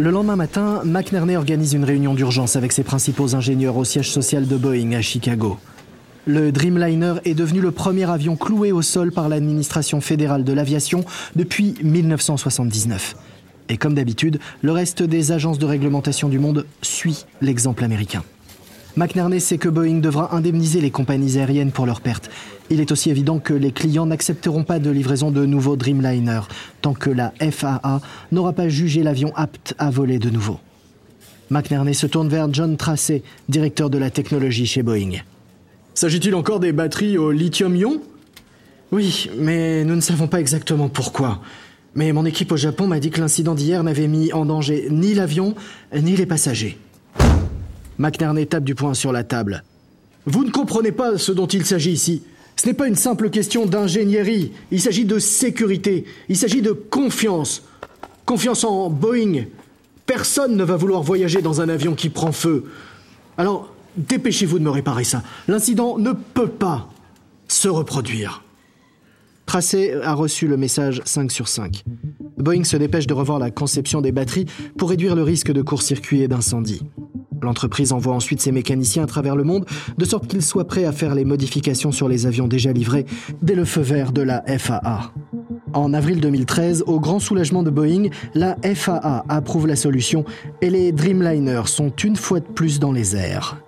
Le 0.00 0.12
lendemain 0.12 0.36
matin, 0.36 0.82
McNerney 0.84 1.36
organise 1.36 1.72
une 1.72 1.82
réunion 1.82 2.14
d'urgence 2.14 2.54
avec 2.54 2.70
ses 2.70 2.84
principaux 2.84 3.34
ingénieurs 3.34 3.76
au 3.76 3.82
siège 3.82 4.08
social 4.08 4.46
de 4.46 4.56
Boeing 4.56 4.92
à 4.92 5.02
Chicago. 5.02 5.58
Le 6.24 6.52
Dreamliner 6.52 7.14
est 7.24 7.34
devenu 7.34 7.60
le 7.60 7.72
premier 7.72 8.08
avion 8.08 8.36
cloué 8.36 8.70
au 8.70 8.80
sol 8.80 9.10
par 9.10 9.28
l'administration 9.28 10.00
fédérale 10.00 10.44
de 10.44 10.52
l'aviation 10.52 11.04
depuis 11.34 11.74
1979. 11.82 13.16
Et 13.70 13.76
comme 13.76 13.94
d'habitude, 13.94 14.38
le 14.62 14.70
reste 14.70 15.02
des 15.02 15.32
agences 15.32 15.58
de 15.58 15.66
réglementation 15.66 16.28
du 16.28 16.38
monde 16.38 16.64
suit 16.80 17.24
l'exemple 17.40 17.82
américain. 17.82 18.22
McNerney 18.98 19.38
sait 19.38 19.58
que 19.58 19.68
Boeing 19.68 20.00
devra 20.00 20.34
indemniser 20.34 20.80
les 20.80 20.90
compagnies 20.90 21.38
aériennes 21.38 21.70
pour 21.70 21.86
leurs 21.86 22.00
pertes. 22.00 22.28
Il 22.68 22.80
est 22.80 22.90
aussi 22.90 23.10
évident 23.10 23.38
que 23.38 23.54
les 23.54 23.70
clients 23.70 24.06
n'accepteront 24.06 24.64
pas 24.64 24.80
de 24.80 24.90
livraison 24.90 25.30
de 25.30 25.46
nouveaux 25.46 25.76
Dreamliner 25.76 26.40
tant 26.82 26.94
que 26.94 27.08
la 27.08 27.32
FAA 27.38 28.00
n'aura 28.32 28.54
pas 28.54 28.68
jugé 28.68 29.04
l'avion 29.04 29.30
apte 29.36 29.76
à 29.78 29.90
voler 29.90 30.18
de 30.18 30.30
nouveau. 30.30 30.58
McNerney 31.48 31.94
se 31.94 32.08
tourne 32.08 32.28
vers 32.28 32.52
John 32.52 32.76
Tracey, 32.76 33.22
directeur 33.48 33.88
de 33.88 33.98
la 33.98 34.10
technologie 34.10 34.66
chez 34.66 34.82
Boeing. 34.82 35.20
S'agit-il 35.94 36.34
encore 36.34 36.58
des 36.58 36.72
batteries 36.72 37.18
au 37.18 37.30
lithium-ion 37.30 38.02
Oui, 38.90 39.30
mais 39.38 39.84
nous 39.84 39.94
ne 39.94 40.00
savons 40.00 40.26
pas 40.26 40.40
exactement 40.40 40.88
pourquoi. 40.88 41.40
Mais 41.94 42.12
mon 42.12 42.24
équipe 42.24 42.50
au 42.50 42.56
Japon 42.56 42.88
m'a 42.88 42.98
dit 42.98 43.10
que 43.10 43.20
l'incident 43.20 43.54
d'hier 43.54 43.84
n'avait 43.84 44.08
mis 44.08 44.32
en 44.32 44.44
danger 44.44 44.88
ni 44.90 45.14
l'avion, 45.14 45.54
ni 45.94 46.16
les 46.16 46.26
passagers. 46.26 46.78
McNerney 47.98 48.46
tape 48.46 48.64
du 48.64 48.74
poing 48.74 48.94
sur 48.94 49.12
la 49.12 49.24
table. 49.24 49.64
Vous 50.26 50.44
ne 50.44 50.50
comprenez 50.50 50.92
pas 50.92 51.18
ce 51.18 51.32
dont 51.32 51.46
il 51.46 51.64
s'agit 51.64 51.92
ici. 51.92 52.22
Ce 52.56 52.66
n'est 52.66 52.74
pas 52.74 52.88
une 52.88 52.96
simple 52.96 53.30
question 53.30 53.66
d'ingénierie. 53.66 54.52
Il 54.70 54.80
s'agit 54.80 55.04
de 55.04 55.18
sécurité. 55.18 56.04
Il 56.28 56.36
s'agit 56.36 56.62
de 56.62 56.72
confiance. 56.72 57.62
Confiance 58.26 58.64
en 58.64 58.90
Boeing. 58.90 59.44
Personne 60.06 60.56
ne 60.56 60.64
va 60.64 60.76
vouloir 60.76 61.02
voyager 61.02 61.40
dans 61.40 61.60
un 61.60 61.68
avion 61.68 61.94
qui 61.94 62.08
prend 62.08 62.32
feu. 62.32 62.64
Alors, 63.36 63.72
dépêchez-vous 63.96 64.58
de 64.58 64.64
me 64.64 64.70
réparer 64.70 65.04
ça. 65.04 65.22
L'incident 65.46 65.98
ne 65.98 66.12
peut 66.12 66.48
pas 66.48 66.88
se 67.46 67.68
reproduire. 67.68 68.42
Tracé 69.46 69.94
a 70.02 70.12
reçu 70.12 70.46
le 70.46 70.58
message 70.58 71.00
5 71.06 71.32
sur 71.32 71.48
5. 71.48 71.84
Boeing 72.36 72.64
se 72.64 72.76
dépêche 72.76 73.06
de 73.06 73.14
revoir 73.14 73.38
la 73.38 73.50
conception 73.50 74.02
des 74.02 74.12
batteries 74.12 74.46
pour 74.76 74.90
réduire 74.90 75.14
le 75.14 75.22
risque 75.22 75.52
de 75.52 75.62
court-circuit 75.62 76.20
et 76.20 76.28
d'incendie. 76.28 76.82
L'entreprise 77.42 77.92
envoie 77.92 78.14
ensuite 78.14 78.40
ses 78.40 78.52
mécaniciens 78.52 79.04
à 79.04 79.06
travers 79.06 79.36
le 79.36 79.44
monde, 79.44 79.64
de 79.96 80.04
sorte 80.04 80.26
qu'ils 80.26 80.42
soient 80.42 80.66
prêts 80.66 80.84
à 80.84 80.92
faire 80.92 81.14
les 81.14 81.24
modifications 81.24 81.92
sur 81.92 82.08
les 82.08 82.26
avions 82.26 82.48
déjà 82.48 82.72
livrés 82.72 83.06
dès 83.42 83.54
le 83.54 83.64
feu 83.64 83.80
vert 83.80 84.12
de 84.12 84.22
la 84.22 84.42
FAA. 84.58 85.12
En 85.74 85.92
avril 85.92 86.20
2013, 86.20 86.84
au 86.86 86.98
grand 86.98 87.18
soulagement 87.18 87.62
de 87.62 87.70
Boeing, 87.70 88.08
la 88.34 88.56
FAA 88.74 89.24
approuve 89.28 89.66
la 89.66 89.76
solution 89.76 90.24
et 90.62 90.70
les 90.70 90.92
Dreamliners 90.92 91.66
sont 91.66 91.90
une 91.90 92.16
fois 92.16 92.40
de 92.40 92.46
plus 92.46 92.78
dans 92.78 92.92
les 92.92 93.16
airs. 93.16 93.58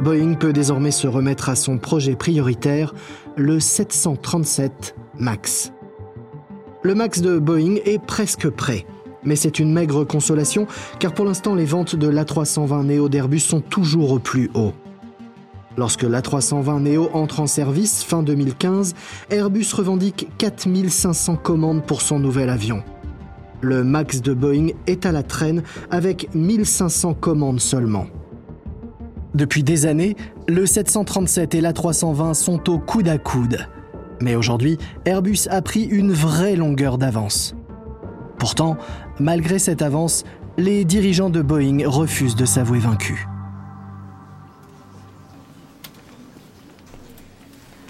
Boeing 0.00 0.34
peut 0.34 0.52
désormais 0.52 0.90
se 0.90 1.06
remettre 1.06 1.48
à 1.48 1.56
son 1.56 1.78
projet 1.78 2.14
prioritaire, 2.14 2.94
le 3.36 3.60
737 3.60 4.94
MAX. 5.18 5.72
Le 6.82 6.94
MAX 6.94 7.20
de 7.20 7.38
Boeing 7.38 7.76
est 7.84 8.02
presque 8.04 8.48
prêt. 8.50 8.86
Mais 9.24 9.36
c'est 9.36 9.58
une 9.58 9.72
maigre 9.72 10.04
consolation, 10.04 10.66
car 10.98 11.14
pour 11.14 11.24
l'instant 11.24 11.54
les 11.54 11.64
ventes 11.64 11.96
de 11.96 12.08
l'A320 12.08 12.84
Neo 12.84 13.08
d'Airbus 13.08 13.40
sont 13.40 13.60
toujours 13.60 14.12
au 14.12 14.18
plus 14.18 14.50
haut. 14.54 14.72
Lorsque 15.76 16.04
l'A320 16.04 16.82
Neo 16.82 17.10
entre 17.14 17.40
en 17.40 17.46
service 17.46 18.04
fin 18.04 18.22
2015, 18.22 18.94
Airbus 19.30 19.66
revendique 19.74 20.28
4500 20.38 21.36
commandes 21.36 21.84
pour 21.84 22.00
son 22.00 22.18
nouvel 22.18 22.48
avion. 22.48 22.82
Le 23.60 23.82
MAX 23.82 24.20
de 24.20 24.34
Boeing 24.34 24.68
est 24.86 25.06
à 25.06 25.12
la 25.12 25.22
traîne 25.22 25.62
avec 25.90 26.28
1500 26.34 27.14
commandes 27.14 27.60
seulement. 27.60 28.06
Depuis 29.34 29.64
des 29.64 29.86
années, 29.86 30.16
le 30.46 30.64
737 30.64 31.56
et 31.56 31.60
l'A320 31.60 32.34
sont 32.34 32.70
au 32.70 32.78
coude 32.78 33.08
à 33.08 33.18
coude. 33.18 33.66
Mais 34.20 34.36
aujourd'hui, 34.36 34.78
Airbus 35.06 35.48
a 35.50 35.60
pris 35.60 35.82
une 35.82 36.12
vraie 36.12 36.54
longueur 36.54 36.98
d'avance. 36.98 37.56
Pourtant, 38.38 38.76
malgré 39.20 39.58
cette 39.58 39.82
avance, 39.82 40.24
les 40.56 40.84
dirigeants 40.84 41.30
de 41.30 41.42
Boeing 41.42 41.78
refusent 41.86 42.36
de 42.36 42.44
s'avouer 42.44 42.78
vaincus. 42.78 43.18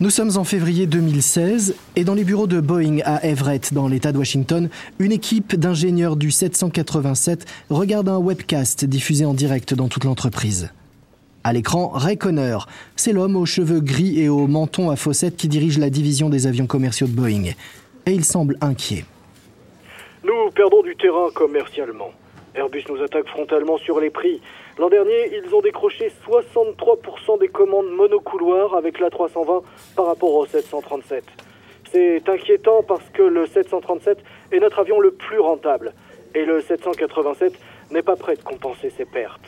Nous 0.01 0.11
sommes 0.11 0.37
en 0.37 0.45
février 0.45 0.87
2016 0.87 1.77
et 1.95 2.03
dans 2.03 2.15
les 2.15 2.25
bureaux 2.25 2.49
de 2.49 2.61
Boeing 2.61 2.99
à 3.05 3.25
Everett, 3.25 3.73
dans 3.73 3.87
l'État 3.87 4.11
de 4.11 4.19
Washington, 4.19 4.69
une 4.99 5.13
équipe 5.13 5.55
d'ingénieurs 5.55 6.17
du 6.17 6.33
787 6.33 7.47
regarde 7.71 8.09
un 8.09 8.19
webcast 8.19 8.85
diffusé 8.85 9.25
en 9.25 9.35
direct 9.35 9.73
dans 9.73 9.89
toute 9.89 10.05
l'entreprise. 10.05 10.71
À 11.45 11.53
l'écran, 11.53 11.91
Ray 11.95 12.19
Connor, 12.19 12.67
c'est 12.97 13.13
l'homme 13.13 13.37
aux 13.37 13.47
cheveux 13.47 13.81
gris 13.81 14.19
et 14.19 14.29
au 14.29 14.49
menton 14.49 14.91
à 14.91 14.97
fossettes 14.97 15.37
qui 15.37 15.47
dirige 15.47 15.79
la 15.79 15.91
division 15.91 16.29
des 16.29 16.49
avions 16.49 16.67
commerciaux 16.67 17.07
de 17.07 17.13
Boeing. 17.13 17.53
Et 18.07 18.13
il 18.13 18.25
semble 18.25 18.57
inquiet. 18.61 19.05
Perdons 20.55 20.83
du 20.83 20.95
terrain 20.97 21.31
commercialement. 21.35 22.13
Airbus 22.55 22.85
nous 22.89 23.03
attaque 23.03 23.27
frontalement 23.27 23.77
sur 23.79 23.99
les 23.99 24.11
prix. 24.11 24.41
L'an 24.79 24.89
dernier, 24.89 25.33
ils 25.33 25.53
ont 25.53 25.61
décroché 25.61 26.13
63% 26.29 27.41
des 27.41 27.49
commandes 27.49 27.91
monocouloirs 27.91 28.77
avec 28.77 29.01
la 29.01 29.11
320 29.11 29.63
par 29.97 30.07
rapport 30.07 30.33
au 30.33 30.47
737. 30.47 31.25
C'est 31.93 32.29
inquiétant 32.29 32.85
parce 32.87 33.09
que 33.13 33.23
le 33.23 33.47
737 33.47 34.19
est 34.53 34.61
notre 34.61 34.79
avion 34.79 35.01
le 35.01 35.11
plus 35.11 35.41
rentable 35.41 35.93
et 36.35 36.45
le 36.45 36.61
787 36.61 37.53
n'est 37.91 38.03
pas 38.03 38.17
prêt 38.17 38.37
de 38.37 38.43
compenser 38.43 38.91
ses 38.97 39.05
pertes. 39.05 39.45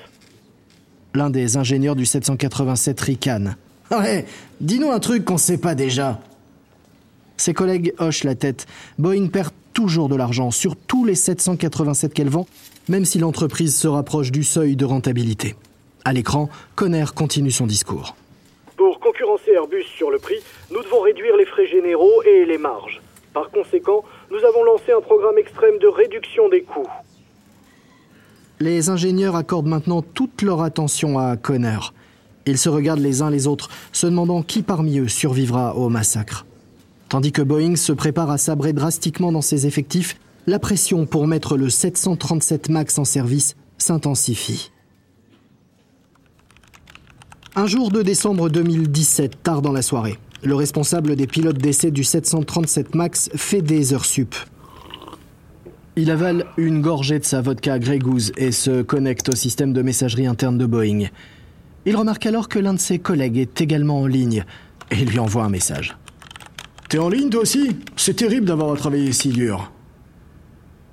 L'un 1.15 1.31
des 1.31 1.57
ingénieurs 1.57 1.97
du 1.97 2.05
787 2.05 3.01
ricane. 3.01 3.57
Ouais, 3.93 4.25
dis-nous 4.61 4.91
un 4.91 4.99
truc 4.99 5.25
qu'on 5.25 5.35
ne 5.35 5.39
sait 5.39 5.59
pas 5.59 5.77
déjà. 5.77 6.19
Ses 7.37 7.55
collègues 7.55 7.95
hochent 7.99 8.25
la 8.25 8.35
tête. 8.35 8.67
Boeing 8.99 9.29
perd 9.29 9.53
toujours 9.73 10.09
de 10.09 10.17
l'argent 10.17 10.51
sur 10.51 10.75
tous 10.77 11.05
les 11.05 11.15
787 11.15 12.15
qu'elle 12.15 12.31
vend, 12.31 12.47
même 12.89 13.05
si 13.05 13.19
l'entreprise 13.19 13.77
se 13.77 13.89
rapproche 13.89 14.33
du 14.33 14.43
seuil 14.43 14.77
de 14.77 14.85
rentabilité. 14.85 15.55
À 16.05 16.13
l'écran, 16.13 16.49
Conner 16.77 17.05
continue 17.15 17.51
son 17.51 17.67
discours. 17.67 18.17
Pour 18.77 19.01
concurrencer 19.01 19.51
Airbus 19.53 19.85
sur 19.85 20.11
le 20.11 20.19
prix, 20.19 20.37
nous 20.71 20.83
devons 20.83 21.01
réduire 21.01 21.37
les 21.37 21.47
frais 21.47 21.67
généraux 21.67 22.23
et 22.25 22.45
les 22.45 22.59
marges. 22.59 23.03
Par 23.35 23.51
conséquent, 23.51 24.05
nous 24.31 24.39
avons 24.39 24.65
lancé 24.65 24.93
un 24.97 25.01
programme 25.01 25.37
extrême 25.37 25.79
de 25.79 25.89
réduction 25.89 26.49
des 26.49 26.63
coûts. 26.63 26.89
Les 28.61 28.89
ingénieurs 28.89 29.37
accordent 29.37 29.67
maintenant 29.67 30.01
toute 30.01 30.41
leur 30.41 30.63
attention 30.63 31.19
à 31.19 31.37
Conner. 31.37 31.79
Ils 32.47 32.57
se 32.57 32.71
regardent 32.71 33.01
les 33.01 33.21
uns 33.21 33.31
les 33.31 33.47
autres, 33.47 33.69
se 33.93 34.07
demandant 34.07 34.43
qui 34.43 34.63
parmi 34.63 34.99
eux 35.01 35.09
survivra 35.09 35.75
au 35.75 35.91
massacre. 35.91 36.47
Tandis 37.09 37.33
que 37.33 37.43
Boeing 37.43 37.77
se 37.77 37.93
prépare 37.93 38.31
à 38.31 38.39
sabrer 38.39 38.73
drastiquement 38.73 39.31
dans 39.31 39.41
ses 39.41 39.67
effectifs, 39.67 40.17
la 40.47 40.59
pression 40.59 41.07
pour 41.07 41.27
mettre 41.27 41.57
le 41.57 41.71
737 41.71 42.69
MAX 42.69 42.99
en 42.99 43.05
service 43.05 43.57
s'intensifie. 43.79 44.71
Un 47.55 47.67
jour 47.67 47.91
de 47.91 48.03
décembre 48.03 48.51
2017, 48.51 49.43
tard 49.43 49.63
dans 49.63 49.73
la 49.73 49.83
soirée, 49.83 50.19
le 50.43 50.55
responsable 50.55 51.17
des 51.17 51.27
pilotes 51.27 51.59
d'essai 51.59 51.91
du 51.91 52.05
737 52.05 52.95
MAX 52.95 53.31
fait 53.35 53.63
des 53.63 53.95
heures 53.95 54.05
sup. 54.05 54.35
Il 55.95 56.11
avale 56.11 56.45
une 56.59 56.83
gorgée 56.83 57.19
de 57.19 57.25
sa 57.25 57.41
vodka 57.41 57.79
Grey 57.79 57.99
Goose 57.99 58.33
et 58.37 58.53
se 58.53 58.83
connecte 58.83 59.31
au 59.31 59.35
système 59.35 59.73
de 59.73 59.81
messagerie 59.81 60.27
interne 60.27 60.59
de 60.59 60.67
Boeing. 60.67 61.07
Il 61.87 61.97
remarque 61.97 62.27
alors 62.27 62.49
que 62.49 62.59
l'un 62.59 62.75
de 62.75 62.79
ses 62.79 62.99
collègues 62.99 63.39
est 63.39 63.61
également 63.61 64.01
en 64.01 64.07
ligne 64.07 64.45
et 64.91 65.05
lui 65.05 65.19
envoie 65.19 65.45
un 65.45 65.49
message. 65.49 65.97
T'es 66.89 66.99
en 66.99 67.09
ligne 67.09 67.31
toi 67.31 67.43
aussi? 67.43 67.77
C'est 67.97 68.15
terrible 68.15 68.47
d'avoir 68.47 68.73
à 68.73 68.77
travailler 68.77 69.13
si 69.13 69.31
dur. 69.31 69.73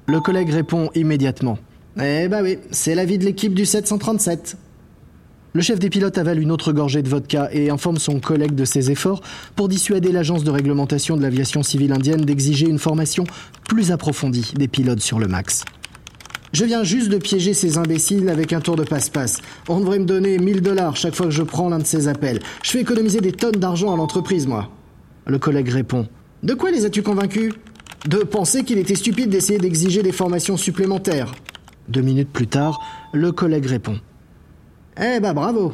Le 0.08 0.20
collègue 0.20 0.50
répond 0.50 0.90
immédiatement. 0.96 1.60
Eh 2.02 2.28
bah 2.28 2.40
oui, 2.42 2.58
c'est 2.72 2.96
l'avis 2.96 3.20
de 3.20 3.26
l'équipe 3.26 3.54
du 3.54 3.66
737. 3.66 4.58
Le 5.54 5.62
chef 5.62 5.78
des 5.78 5.92
pilotes 5.92 6.18
avale 6.18 6.40
une 6.40 6.52
autre 6.52 6.74
gorgée 6.74 7.04
de 7.04 7.10
vodka 7.10 7.48
et 7.52 7.70
informe 7.70 7.98
son 7.98 8.20
collègue 8.20 8.56
de 8.56 8.66
ses 8.66 8.90
efforts 8.90 9.22
pour 9.56 9.68
dissuader 9.68 10.12
l'agence 10.12 10.44
de 10.44 10.50
réglementation 10.50 11.16
de 11.16 11.22
l'aviation 11.22 11.62
civile 11.62 11.94
indienne 11.94 12.22
d'exiger 12.22 12.68
une 12.68 12.80
formation 12.80 13.24
plus 13.70 13.92
approfondie 13.92 14.52
des 14.56 14.68
pilotes 14.68 15.02
sur 15.02 15.20
le 15.20 15.28
MAX. 15.28 15.64
Je 16.54 16.66
viens 16.66 16.84
juste 16.84 17.10
de 17.10 17.18
piéger 17.18 17.54
ces 17.54 17.78
imbéciles 17.78 18.30
avec 18.30 18.52
un 18.52 18.62
tour 18.62 18.76
de 18.76 18.84
passe-passe. 18.84 19.42
On 19.70 19.80
devrait 19.80 20.00
me 20.00 20.06
donner 20.06 20.40
1000 20.40 20.62
dollars 20.62 20.96
chaque 20.96 21.14
fois 21.14 21.28
que 21.28 21.32
je 21.32 21.44
prends 21.44 21.70
l'un 21.70 21.80
de 21.80 21.86
ces 21.86 22.08
appels. 22.08 22.40
Je 22.64 22.72
fais 22.72 22.82
économiser 22.82 23.22
des 23.22 23.32
tonnes 23.32 23.52
d'argent 23.54 23.94
à 23.94 23.96
l'entreprise, 23.96 24.48
moi. 24.48 24.72
Le 25.26 25.40
collègue 25.40 25.70
répond. 25.70 26.08
De 26.44 26.54
quoi 26.54 26.72
les 26.72 26.86
as-tu 26.86 27.02
convaincus? 27.02 27.54
De 28.08 28.18
penser 28.18 28.64
qu'il 28.64 28.78
était 28.78 28.96
stupide 28.96 29.30
d'essayer 29.30 29.60
d'exiger 29.60 30.04
des 30.04 30.12
formations 30.12 30.58
supplémentaires. 30.58 31.32
Deux 31.88 32.02
minutes 32.02 32.32
plus 32.32 32.48
tard, 32.48 32.82
le 33.14 33.32
collègue 33.32 33.66
répond. 33.66 34.00
Eh 34.98 35.20
ben 35.20 35.34
bravo 35.34 35.74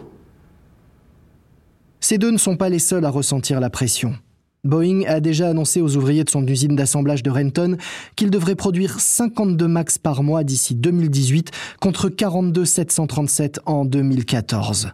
Ces 1.99 2.17
deux 2.17 2.31
ne 2.31 2.37
sont 2.37 2.55
pas 2.55 2.69
les 2.69 2.79
seuls 2.79 3.05
à 3.05 3.09
ressentir 3.09 3.59
la 3.59 3.69
pression. 3.69 4.15
Boeing 4.63 5.03
a 5.07 5.21
déjà 5.21 5.49
annoncé 5.49 5.81
aux 5.81 5.95
ouvriers 5.95 6.23
de 6.23 6.29
son 6.29 6.45
usine 6.45 6.75
d'assemblage 6.75 7.23
de 7.23 7.29
Renton 7.29 7.77
qu'il 8.15 8.29
devrait 8.29 8.55
produire 8.55 8.99
52 8.99 9.67
MAX 9.67 9.97
par 9.97 10.21
mois 10.21 10.43
d'ici 10.43 10.75
2018 10.75 11.51
contre 11.79 12.09
42 12.09 12.65
737 12.65 13.61
en 13.65 13.85
2014. 13.85 14.91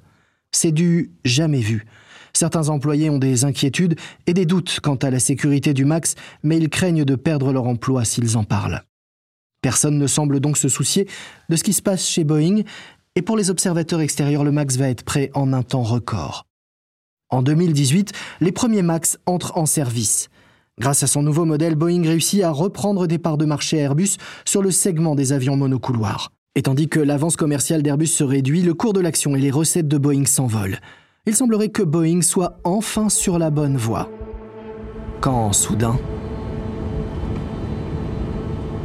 C'est 0.52 0.72
du 0.72 1.12
jamais 1.26 1.62
vu. 1.62 1.86
Certains 2.36 2.68
employés 2.68 3.10
ont 3.10 3.18
des 3.18 3.46
inquiétudes 3.46 3.96
et 4.28 4.34
des 4.34 4.46
doutes 4.46 4.82
quant 4.84 4.96
à 4.96 5.10
la 5.10 5.20
sécurité 5.20 5.74
du 5.74 5.86
MAX, 5.86 6.16
mais 6.44 6.58
ils 6.58 6.70
craignent 6.70 7.06
de 7.06 7.16
perdre 7.16 7.54
leur 7.54 7.66
emploi 7.66 8.04
s'ils 8.04 8.36
en 8.36 8.44
parlent. 8.44 8.84
Personne 9.62 9.98
ne 9.98 10.06
semble 10.06 10.42
donc 10.42 10.58
se 10.58 10.68
soucier 10.68 11.08
de 11.48 11.56
ce 11.56 11.64
qui 11.64 11.72
se 11.72 11.82
passe 11.82 12.06
chez 12.06 12.26
Boeing, 12.26 12.64
et 13.16 13.22
pour 13.22 13.38
les 13.38 13.50
observateurs 13.50 14.02
extérieurs, 14.02 14.44
le 14.44 14.52
MAX 14.52 14.76
va 14.76 14.90
être 14.90 15.06
prêt 15.06 15.32
en 15.34 15.54
un 15.54 15.64
temps 15.64 15.84
record. 15.84 16.46
En 17.30 17.42
2018, 17.42 18.12
les 18.42 18.52
premiers 18.52 18.82
MAX 18.82 19.18
entrent 19.26 19.58
en 19.58 19.66
service. 19.66 20.28
Grâce 20.78 21.04
à 21.04 21.08
son 21.08 21.24
nouveau 21.24 21.46
modèle, 21.46 21.76
Boeing 21.76 22.04
réussit 22.04 22.44
à 22.44 22.52
reprendre 22.52 23.08
des 23.08 23.18
parts 23.18 23.38
de 23.38 23.46
marché 23.46 23.78
Airbus 23.78 24.18
sur 24.44 24.62
le 24.62 24.72
segment 24.72 25.16
des 25.16 25.32
avions 25.32 25.56
monocouloirs. 25.56 26.34
Et 26.56 26.64
tandis 26.64 26.90
que 26.90 27.00
l'avance 27.00 27.38
commerciale 27.38 27.82
d'Airbus 27.82 28.08
se 28.08 28.26
réduit, 28.26 28.62
le 28.62 28.74
cours 28.74 28.92
de 28.92 29.00
l'action 29.00 29.38
et 29.38 29.40
les 29.40 29.52
recettes 29.52 29.88
de 29.88 29.98
Boeing 29.98 30.26
s'envolent. 30.26 30.82
Il 31.28 31.36
semblerait 31.36 31.70
que 31.70 31.82
Boeing 31.82 32.22
soit 32.22 32.60
enfin 32.64 33.10
sur 33.10 33.40
la 33.40 33.50
bonne 33.50 33.78
voie. 33.78 34.12
Quand 35.22 35.54
soudain... 35.54 35.98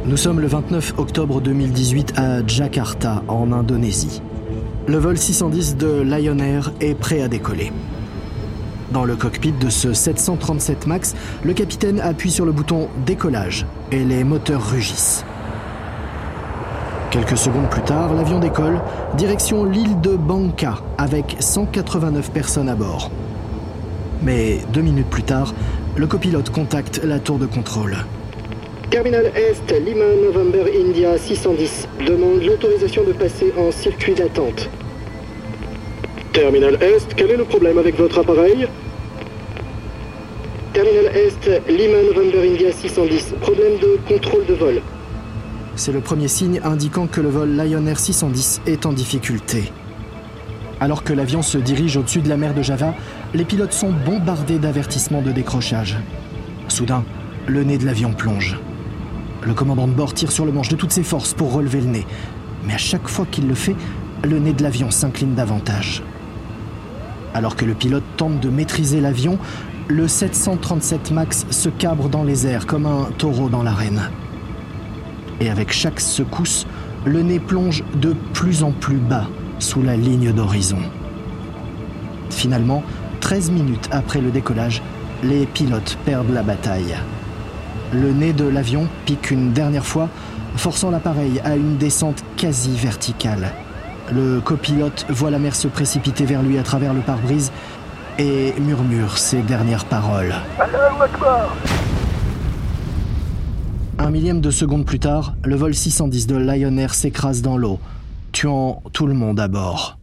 Nous 0.05 0.17
sommes 0.17 0.39
le 0.39 0.47
29 0.47 0.95
octobre 0.97 1.39
2018 1.39 2.13
à 2.17 2.47
Jakarta, 2.47 3.21
en 3.27 3.51
Indonésie. 3.51 4.23
Le 4.87 4.97
vol 4.97 5.19
610 5.19 5.77
de 5.77 6.01
Lion 6.01 6.39
Air 6.39 6.73
est 6.81 6.95
prêt 6.95 7.21
à 7.21 7.27
décoller. 7.27 7.71
Dans 8.91 9.05
le 9.05 9.15
cockpit 9.15 9.51
de 9.51 9.69
ce 9.69 9.93
737 9.93 10.87
MAX, 10.87 11.15
le 11.43 11.53
capitaine 11.53 11.99
appuie 11.99 12.31
sur 12.31 12.45
le 12.45 12.51
bouton 12.51 12.89
décollage 13.05 13.67
et 13.91 14.03
les 14.03 14.23
moteurs 14.23 14.67
rugissent. 14.71 15.23
Quelques 17.11 17.37
secondes 17.37 17.69
plus 17.69 17.81
tard, 17.81 18.13
l'avion 18.13 18.39
décolle, 18.39 18.79
direction 19.17 19.65
l'île 19.65 19.99
de 19.99 20.15
Banka, 20.15 20.75
avec 20.97 21.35
189 21.41 22.31
personnes 22.31 22.69
à 22.69 22.75
bord. 22.75 23.11
Mais 24.23 24.59
deux 24.71 24.79
minutes 24.79 25.09
plus 25.09 25.23
tard, 25.23 25.53
le 25.97 26.07
copilote 26.07 26.51
contacte 26.51 27.01
la 27.03 27.19
tour 27.19 27.37
de 27.37 27.47
contrôle. 27.47 27.97
Terminal 28.89 29.25
Est, 29.35 29.77
Lima 29.85 30.05
November 30.23 30.63
India 30.73 31.17
610 31.17 31.89
demande 32.07 32.43
l'autorisation 32.43 33.03
de 33.03 33.11
passer 33.11 33.53
en 33.57 33.71
circuit 33.71 34.13
d'attente. 34.13 34.69
Terminal 36.31 36.81
Est, 36.81 37.13
quel 37.13 37.31
est 37.31 37.37
le 37.37 37.43
problème 37.43 37.77
avec 37.77 37.97
votre 37.97 38.19
appareil? 38.19 38.69
Terminal 40.71 41.07
Est, 41.13 41.61
Lima 41.67 42.03
November 42.03 42.49
India 42.49 42.71
610, 42.71 43.33
problème 43.41 43.79
de 43.81 43.99
contrôle 44.07 44.45
de 44.45 44.53
vol. 44.53 44.81
C'est 45.83 45.91
le 45.91 45.99
premier 45.99 46.27
signe 46.27 46.61
indiquant 46.63 47.07
que 47.07 47.21
le 47.21 47.29
vol 47.29 47.55
Lion 47.55 47.87
Air 47.87 47.99
610 47.99 48.61
est 48.67 48.85
en 48.85 48.93
difficulté. 48.93 49.73
Alors 50.79 51.03
que 51.03 51.11
l'avion 51.11 51.41
se 51.41 51.57
dirige 51.57 51.97
au-dessus 51.97 52.21
de 52.21 52.29
la 52.29 52.37
mer 52.37 52.53
de 52.53 52.61
Java, 52.61 52.93
les 53.33 53.45
pilotes 53.45 53.73
sont 53.73 53.91
bombardés 53.91 54.59
d'avertissements 54.59 55.23
de 55.23 55.31
décrochage. 55.31 55.97
Soudain, 56.67 57.03
le 57.47 57.63
nez 57.63 57.79
de 57.79 57.85
l'avion 57.87 58.13
plonge. 58.13 58.59
Le 59.41 59.55
commandant 59.55 59.87
de 59.87 59.93
bord 59.93 60.13
tire 60.13 60.31
sur 60.31 60.45
le 60.45 60.51
manche 60.51 60.69
de 60.69 60.75
toutes 60.75 60.91
ses 60.91 61.01
forces 61.01 61.33
pour 61.33 61.51
relever 61.51 61.81
le 61.81 61.87
nez. 61.87 62.05
Mais 62.67 62.75
à 62.75 62.77
chaque 62.77 63.07
fois 63.07 63.25
qu'il 63.25 63.47
le 63.47 63.55
fait, 63.55 63.75
le 64.23 64.37
nez 64.37 64.53
de 64.53 64.61
l'avion 64.61 64.91
s'incline 64.91 65.33
davantage. 65.33 66.03
Alors 67.33 67.55
que 67.55 67.65
le 67.65 67.73
pilote 67.73 68.03
tente 68.17 68.39
de 68.39 68.49
maîtriser 68.51 69.01
l'avion, 69.01 69.39
le 69.87 70.07
737 70.07 71.09
MAX 71.09 71.47
se 71.49 71.69
cabre 71.69 72.07
dans 72.07 72.23
les 72.23 72.45
airs 72.45 72.67
comme 72.67 72.85
un 72.85 73.09
taureau 73.17 73.49
dans 73.49 73.63
l'arène. 73.63 74.11
Et 75.41 75.49
avec 75.49 75.73
chaque 75.73 75.99
secousse, 75.99 76.67
le 77.03 77.23
nez 77.23 77.39
plonge 77.39 77.83
de 77.95 78.13
plus 78.31 78.63
en 78.63 78.71
plus 78.71 78.97
bas 78.97 79.25
sous 79.57 79.81
la 79.81 79.97
ligne 79.97 80.31
d'horizon. 80.31 80.77
Finalement, 82.29 82.83
13 83.21 83.49
minutes 83.49 83.89
après 83.91 84.21
le 84.21 84.29
décollage, 84.29 84.83
les 85.23 85.47
pilotes 85.47 85.97
perdent 86.05 86.31
la 86.31 86.43
bataille. 86.43 86.95
Le 87.91 88.11
nez 88.11 88.33
de 88.33 88.47
l'avion 88.47 88.87
pique 89.05 89.31
une 89.31 89.51
dernière 89.51 89.85
fois, 89.85 90.09
forçant 90.55 90.91
l'appareil 90.91 91.41
à 91.43 91.55
une 91.55 91.77
descente 91.77 92.23
quasi 92.37 92.77
verticale. 92.77 93.51
Le 94.11 94.41
copilote 94.41 95.07
voit 95.09 95.31
la 95.31 95.39
mer 95.39 95.55
se 95.55 95.67
précipiter 95.67 96.25
vers 96.25 96.43
lui 96.43 96.59
à 96.59 96.63
travers 96.63 96.93
le 96.93 97.01
pare-brise 97.01 97.51
et 98.19 98.53
murmure 98.59 99.17
ses 99.17 99.41
dernières 99.41 99.85
paroles. 99.85 100.35
Un 104.01 104.09
millième 104.09 104.41
de 104.41 104.49
seconde 104.49 104.83
plus 104.83 104.97
tard, 104.97 105.35
le 105.43 105.55
vol 105.55 105.75
610 105.75 106.25
de 106.25 106.35
Lion 106.35 106.75
Air 106.77 106.95
s'écrase 106.95 107.43
dans 107.43 107.55
l'eau, 107.55 107.79
tuant 108.31 108.81
tout 108.93 109.05
le 109.05 109.13
monde 109.13 109.39
à 109.39 109.47
bord. 109.47 109.99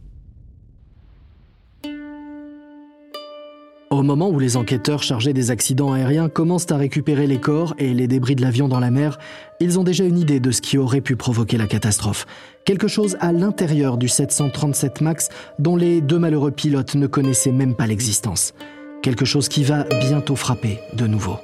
Au 3.89 4.01
moment 4.01 4.29
où 4.29 4.39
les 4.39 4.55
enquêteurs 4.55 5.03
chargés 5.03 5.33
des 5.33 5.51
accidents 5.51 5.91
aériens 5.91 6.29
commencent 6.29 6.71
à 6.71 6.77
récupérer 6.77 7.27
les 7.27 7.41
corps 7.41 7.75
et 7.77 7.93
les 7.93 8.07
débris 8.07 8.37
de 8.37 8.41
l'avion 8.41 8.69
dans 8.69 8.79
la 8.79 8.89
mer, 8.89 9.19
ils 9.59 9.77
ont 9.77 9.83
déjà 9.83 10.05
une 10.05 10.17
idée 10.17 10.39
de 10.39 10.51
ce 10.51 10.61
qui 10.61 10.77
aurait 10.77 11.01
pu 11.01 11.17
provoquer 11.17 11.57
la 11.57 11.67
catastrophe. 11.67 12.25
Quelque 12.63 12.87
chose 12.87 13.17
à 13.19 13.33
l'intérieur 13.33 13.97
du 13.97 14.07
737 14.07 15.01
MAX 15.01 15.27
dont 15.59 15.75
les 15.75 15.99
deux 15.99 16.19
malheureux 16.19 16.51
pilotes 16.51 16.95
ne 16.95 17.05
connaissaient 17.05 17.51
même 17.51 17.75
pas 17.75 17.85
l'existence. 17.85 18.53
Quelque 19.01 19.25
chose 19.25 19.49
qui 19.49 19.65
va 19.65 19.83
bientôt 19.99 20.37
frapper 20.37 20.79
de 20.93 21.05
nouveau. 21.05 21.35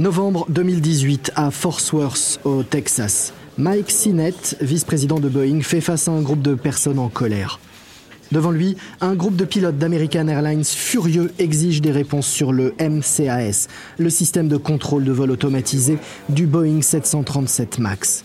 Novembre 0.00 0.46
2018 0.48 1.32
à 1.36 1.50
Fort 1.50 1.78
Worth, 1.92 2.40
au 2.44 2.62
Texas. 2.62 3.34
Mike 3.58 3.90
Sinnett, 3.90 4.56
vice-président 4.62 5.20
de 5.20 5.28
Boeing, 5.28 5.60
fait 5.60 5.82
face 5.82 6.08
à 6.08 6.12
un 6.12 6.22
groupe 6.22 6.40
de 6.40 6.54
personnes 6.54 6.98
en 6.98 7.10
colère. 7.10 7.60
Devant 8.32 8.50
lui, 8.50 8.78
un 9.02 9.14
groupe 9.14 9.36
de 9.36 9.44
pilotes 9.44 9.76
d'American 9.76 10.26
Airlines 10.28 10.64
furieux 10.64 11.30
exige 11.38 11.82
des 11.82 11.90
réponses 11.90 12.28
sur 12.28 12.50
le 12.50 12.72
MCAS, 12.80 13.68
le 13.98 14.08
système 14.08 14.48
de 14.48 14.56
contrôle 14.56 15.04
de 15.04 15.12
vol 15.12 15.30
automatisé 15.30 15.98
du 16.30 16.46
Boeing 16.46 16.80
737 16.80 17.78
MAX. 17.78 18.24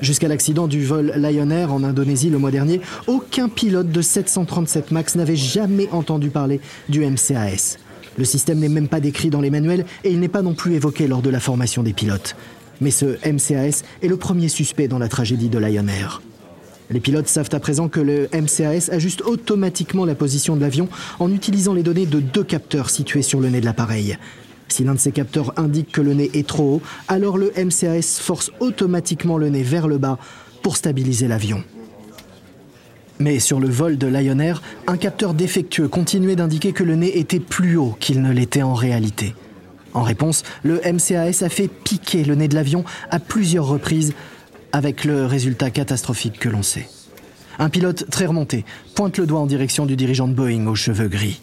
Jusqu'à 0.00 0.28
l'accident 0.28 0.66
du 0.66 0.82
vol 0.82 1.12
Lion 1.14 1.50
Air 1.50 1.74
en 1.74 1.84
Indonésie 1.84 2.30
le 2.30 2.38
mois 2.38 2.52
dernier, 2.52 2.80
aucun 3.06 3.50
pilote 3.50 3.92
de 3.92 4.00
737 4.00 4.92
MAX 4.92 5.14
n'avait 5.16 5.36
jamais 5.36 5.90
entendu 5.92 6.30
parler 6.30 6.58
du 6.88 7.04
MCAS. 7.04 7.76
Le 8.18 8.24
système 8.24 8.58
n'est 8.58 8.68
même 8.68 8.88
pas 8.88 9.00
décrit 9.00 9.30
dans 9.30 9.40
les 9.40 9.50
manuels 9.50 9.86
et 10.04 10.10
il 10.10 10.20
n'est 10.20 10.28
pas 10.28 10.42
non 10.42 10.54
plus 10.54 10.74
évoqué 10.74 11.06
lors 11.06 11.22
de 11.22 11.30
la 11.30 11.40
formation 11.40 11.82
des 11.82 11.92
pilotes. 11.92 12.36
Mais 12.80 12.90
ce 12.90 13.16
MCAS 13.26 13.82
est 14.02 14.08
le 14.08 14.16
premier 14.16 14.48
suspect 14.48 14.88
dans 14.88 14.98
la 14.98 15.08
tragédie 15.08 15.48
de 15.48 15.58
Lion 15.58 15.86
Air. 15.88 16.22
Les 16.90 17.00
pilotes 17.00 17.28
savent 17.28 17.50
à 17.52 17.60
présent 17.60 17.88
que 17.88 18.00
le 18.00 18.28
MCAS 18.32 18.90
ajuste 18.90 19.22
automatiquement 19.22 20.04
la 20.04 20.16
position 20.16 20.56
de 20.56 20.60
l'avion 20.60 20.88
en 21.20 21.32
utilisant 21.32 21.74
les 21.74 21.84
données 21.84 22.06
de 22.06 22.18
deux 22.18 22.42
capteurs 22.42 22.90
situés 22.90 23.22
sur 23.22 23.40
le 23.40 23.48
nez 23.48 23.60
de 23.60 23.66
l'appareil. 23.66 24.18
Si 24.66 24.82
l'un 24.82 24.94
de 24.94 24.98
ces 24.98 25.12
capteurs 25.12 25.52
indique 25.56 25.92
que 25.92 26.00
le 26.00 26.14
nez 26.14 26.30
est 26.34 26.46
trop 26.46 26.76
haut, 26.76 26.82
alors 27.06 27.38
le 27.38 27.52
MCAS 27.56 28.18
force 28.20 28.50
automatiquement 28.60 29.38
le 29.38 29.50
nez 29.50 29.62
vers 29.62 29.86
le 29.86 29.98
bas 29.98 30.18
pour 30.62 30.76
stabiliser 30.76 31.28
l'avion. 31.28 31.62
Mais 33.20 33.38
sur 33.38 33.60
le 33.60 33.68
vol 33.68 33.98
de 33.98 34.06
Lion 34.06 34.38
Air, 34.38 34.62
un 34.86 34.96
capteur 34.96 35.34
défectueux 35.34 35.88
continuait 35.88 36.36
d'indiquer 36.36 36.72
que 36.72 36.82
le 36.82 36.96
nez 36.96 37.18
était 37.18 37.38
plus 37.38 37.76
haut 37.76 37.94
qu'il 38.00 38.22
ne 38.22 38.32
l'était 38.32 38.62
en 38.62 38.72
réalité. 38.72 39.34
En 39.92 40.02
réponse, 40.02 40.42
le 40.62 40.80
MCAS 40.80 41.44
a 41.44 41.50
fait 41.50 41.68
piquer 41.68 42.24
le 42.24 42.34
nez 42.34 42.48
de 42.48 42.54
l'avion 42.54 42.82
à 43.10 43.18
plusieurs 43.18 43.66
reprises, 43.66 44.14
avec 44.72 45.04
le 45.04 45.26
résultat 45.26 45.70
catastrophique 45.70 46.38
que 46.38 46.48
l'on 46.48 46.62
sait. 46.62 46.88
Un 47.58 47.68
pilote 47.68 48.08
très 48.08 48.24
remonté 48.24 48.64
pointe 48.94 49.18
le 49.18 49.26
doigt 49.26 49.40
en 49.40 49.46
direction 49.46 49.84
du 49.84 49.96
dirigeant 49.96 50.26
de 50.26 50.32
Boeing 50.32 50.66
aux 50.66 50.74
cheveux 50.74 51.08
gris. 51.08 51.42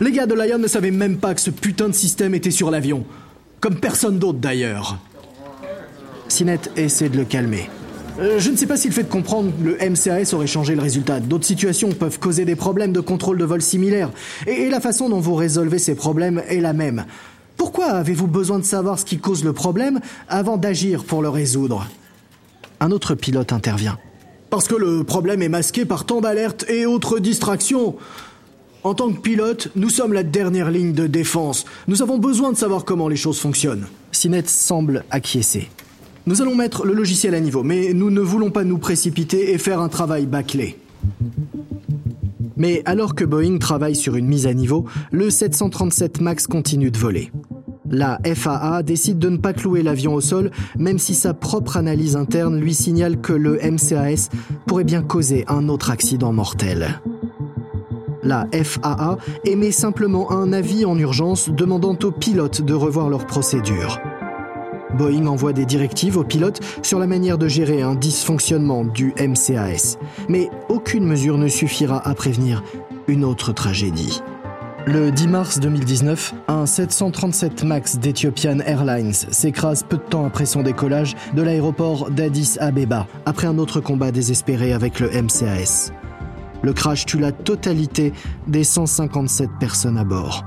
Les 0.00 0.10
gars 0.10 0.26
de 0.26 0.34
Lion 0.34 0.58
ne 0.58 0.66
savaient 0.66 0.90
même 0.90 1.18
pas 1.18 1.34
que 1.34 1.40
ce 1.40 1.50
putain 1.50 1.88
de 1.88 1.94
système 1.94 2.34
était 2.34 2.50
sur 2.50 2.70
l'avion. 2.70 3.04
Comme 3.60 3.78
personne 3.78 4.18
d'autre 4.18 4.40
d'ailleurs. 4.40 4.98
Sinette 6.26 6.72
essaie 6.76 7.10
de 7.10 7.16
le 7.16 7.24
calmer. 7.24 7.68
Euh, 8.20 8.38
je 8.38 8.50
ne 8.50 8.56
sais 8.56 8.66
pas 8.66 8.76
si 8.76 8.88
le 8.88 8.92
fait 8.92 9.04
de 9.04 9.08
comprendre 9.08 9.50
le 9.62 9.76
MCAS 9.76 10.34
aurait 10.34 10.46
changé 10.46 10.74
le 10.74 10.82
résultat. 10.82 11.20
D'autres 11.20 11.46
situations 11.46 11.90
peuvent 11.92 12.18
causer 12.18 12.44
des 12.44 12.56
problèmes 12.56 12.92
de 12.92 13.00
contrôle 13.00 13.38
de 13.38 13.44
vol 13.44 13.62
similaires. 13.62 14.10
Et, 14.46 14.62
et 14.62 14.70
la 14.70 14.80
façon 14.80 15.08
dont 15.08 15.20
vous 15.20 15.34
résolvez 15.34 15.78
ces 15.78 15.94
problèmes 15.94 16.42
est 16.48 16.60
la 16.60 16.74
même. 16.74 17.06
Pourquoi 17.56 17.86
avez-vous 17.86 18.26
besoin 18.26 18.58
de 18.58 18.64
savoir 18.64 18.98
ce 18.98 19.04
qui 19.04 19.18
cause 19.18 19.42
le 19.42 19.54
problème 19.54 20.00
avant 20.28 20.58
d'agir 20.58 21.04
pour 21.04 21.22
le 21.22 21.30
résoudre? 21.30 21.86
Un 22.80 22.90
autre 22.90 23.14
pilote 23.14 23.52
intervient. 23.52 23.98
Parce 24.50 24.68
que 24.68 24.74
le 24.74 25.04
problème 25.04 25.42
est 25.42 25.48
masqué 25.48 25.84
par 25.84 26.04
tant 26.04 26.20
d'alertes 26.20 26.66
et 26.68 26.84
autres 26.84 27.20
distractions. 27.20 27.96
En 28.82 28.94
tant 28.94 29.12
que 29.12 29.20
pilote, 29.20 29.68
nous 29.76 29.90
sommes 29.90 30.12
la 30.12 30.22
dernière 30.22 30.70
ligne 30.70 30.92
de 30.92 31.06
défense. 31.06 31.64
Nous 31.86 32.02
avons 32.02 32.18
besoin 32.18 32.52
de 32.52 32.56
savoir 32.56 32.84
comment 32.84 33.08
les 33.08 33.16
choses 33.16 33.38
fonctionnent. 33.38 33.86
Sinet 34.10 34.44
semble 34.46 35.04
acquiescer. 35.10 35.68
Nous 36.26 36.42
allons 36.42 36.54
mettre 36.54 36.84
le 36.84 36.92
logiciel 36.92 37.34
à 37.34 37.40
niveau, 37.40 37.62
mais 37.62 37.92
nous 37.94 38.10
ne 38.10 38.20
voulons 38.20 38.50
pas 38.50 38.64
nous 38.64 38.78
précipiter 38.78 39.52
et 39.52 39.58
faire 39.58 39.80
un 39.80 39.88
travail 39.88 40.26
bâclé. 40.26 40.76
Mais 42.56 42.82
alors 42.84 43.14
que 43.14 43.24
Boeing 43.24 43.58
travaille 43.58 43.96
sur 43.96 44.16
une 44.16 44.26
mise 44.26 44.46
à 44.46 44.52
niveau, 44.52 44.84
le 45.10 45.30
737 45.30 46.20
MAX 46.20 46.46
continue 46.46 46.90
de 46.90 46.98
voler. 46.98 47.32
La 47.90 48.20
FAA 48.22 48.82
décide 48.82 49.18
de 49.18 49.30
ne 49.30 49.38
pas 49.38 49.54
clouer 49.54 49.82
l'avion 49.82 50.14
au 50.14 50.20
sol, 50.20 50.50
même 50.78 50.98
si 50.98 51.14
sa 51.14 51.32
propre 51.32 51.78
analyse 51.78 52.16
interne 52.16 52.60
lui 52.60 52.74
signale 52.74 53.20
que 53.20 53.32
le 53.32 53.58
MCAS 53.58 54.28
pourrait 54.66 54.84
bien 54.84 55.02
causer 55.02 55.44
un 55.48 55.68
autre 55.68 55.90
accident 55.90 56.32
mortel. 56.32 57.00
La 58.22 58.46
FAA 58.52 59.16
émet 59.44 59.72
simplement 59.72 60.30
un 60.30 60.52
avis 60.52 60.84
en 60.84 60.98
urgence 60.98 61.48
demandant 61.48 61.98
aux 62.02 62.12
pilotes 62.12 62.60
de 62.60 62.74
revoir 62.74 63.08
leurs 63.08 63.26
procédures. 63.26 63.98
Boeing 65.00 65.26
envoie 65.26 65.54
des 65.54 65.64
directives 65.64 66.18
aux 66.18 66.24
pilotes 66.24 66.60
sur 66.82 66.98
la 66.98 67.06
manière 67.06 67.38
de 67.38 67.48
gérer 67.48 67.80
un 67.80 67.94
dysfonctionnement 67.94 68.84
du 68.84 69.14
MCAS. 69.18 69.96
Mais 70.28 70.50
aucune 70.68 71.06
mesure 71.06 71.38
ne 71.38 71.48
suffira 71.48 72.06
à 72.06 72.14
prévenir 72.14 72.62
une 73.08 73.24
autre 73.24 73.54
tragédie. 73.54 74.20
Le 74.86 75.10
10 75.10 75.28
mars 75.28 75.58
2019, 75.58 76.34
un 76.48 76.66
737 76.66 77.64
MAX 77.64 77.98
d'Ethiopian 77.98 78.58
Airlines 78.60 79.14
s'écrase 79.14 79.84
peu 79.84 79.96
de 79.96 80.02
temps 80.02 80.26
après 80.26 80.44
son 80.44 80.62
décollage 80.62 81.16
de 81.32 81.40
l'aéroport 81.40 82.10
d'Addis 82.10 82.58
Abeba, 82.60 83.06
après 83.24 83.46
un 83.46 83.56
autre 83.56 83.80
combat 83.80 84.10
désespéré 84.10 84.74
avec 84.74 85.00
le 85.00 85.08
MCAS. 85.08 85.92
Le 86.62 86.74
crash 86.74 87.06
tue 87.06 87.18
la 87.18 87.32
totalité 87.32 88.12
des 88.48 88.64
157 88.64 89.48
personnes 89.58 89.96
à 89.96 90.04
bord. 90.04 90.44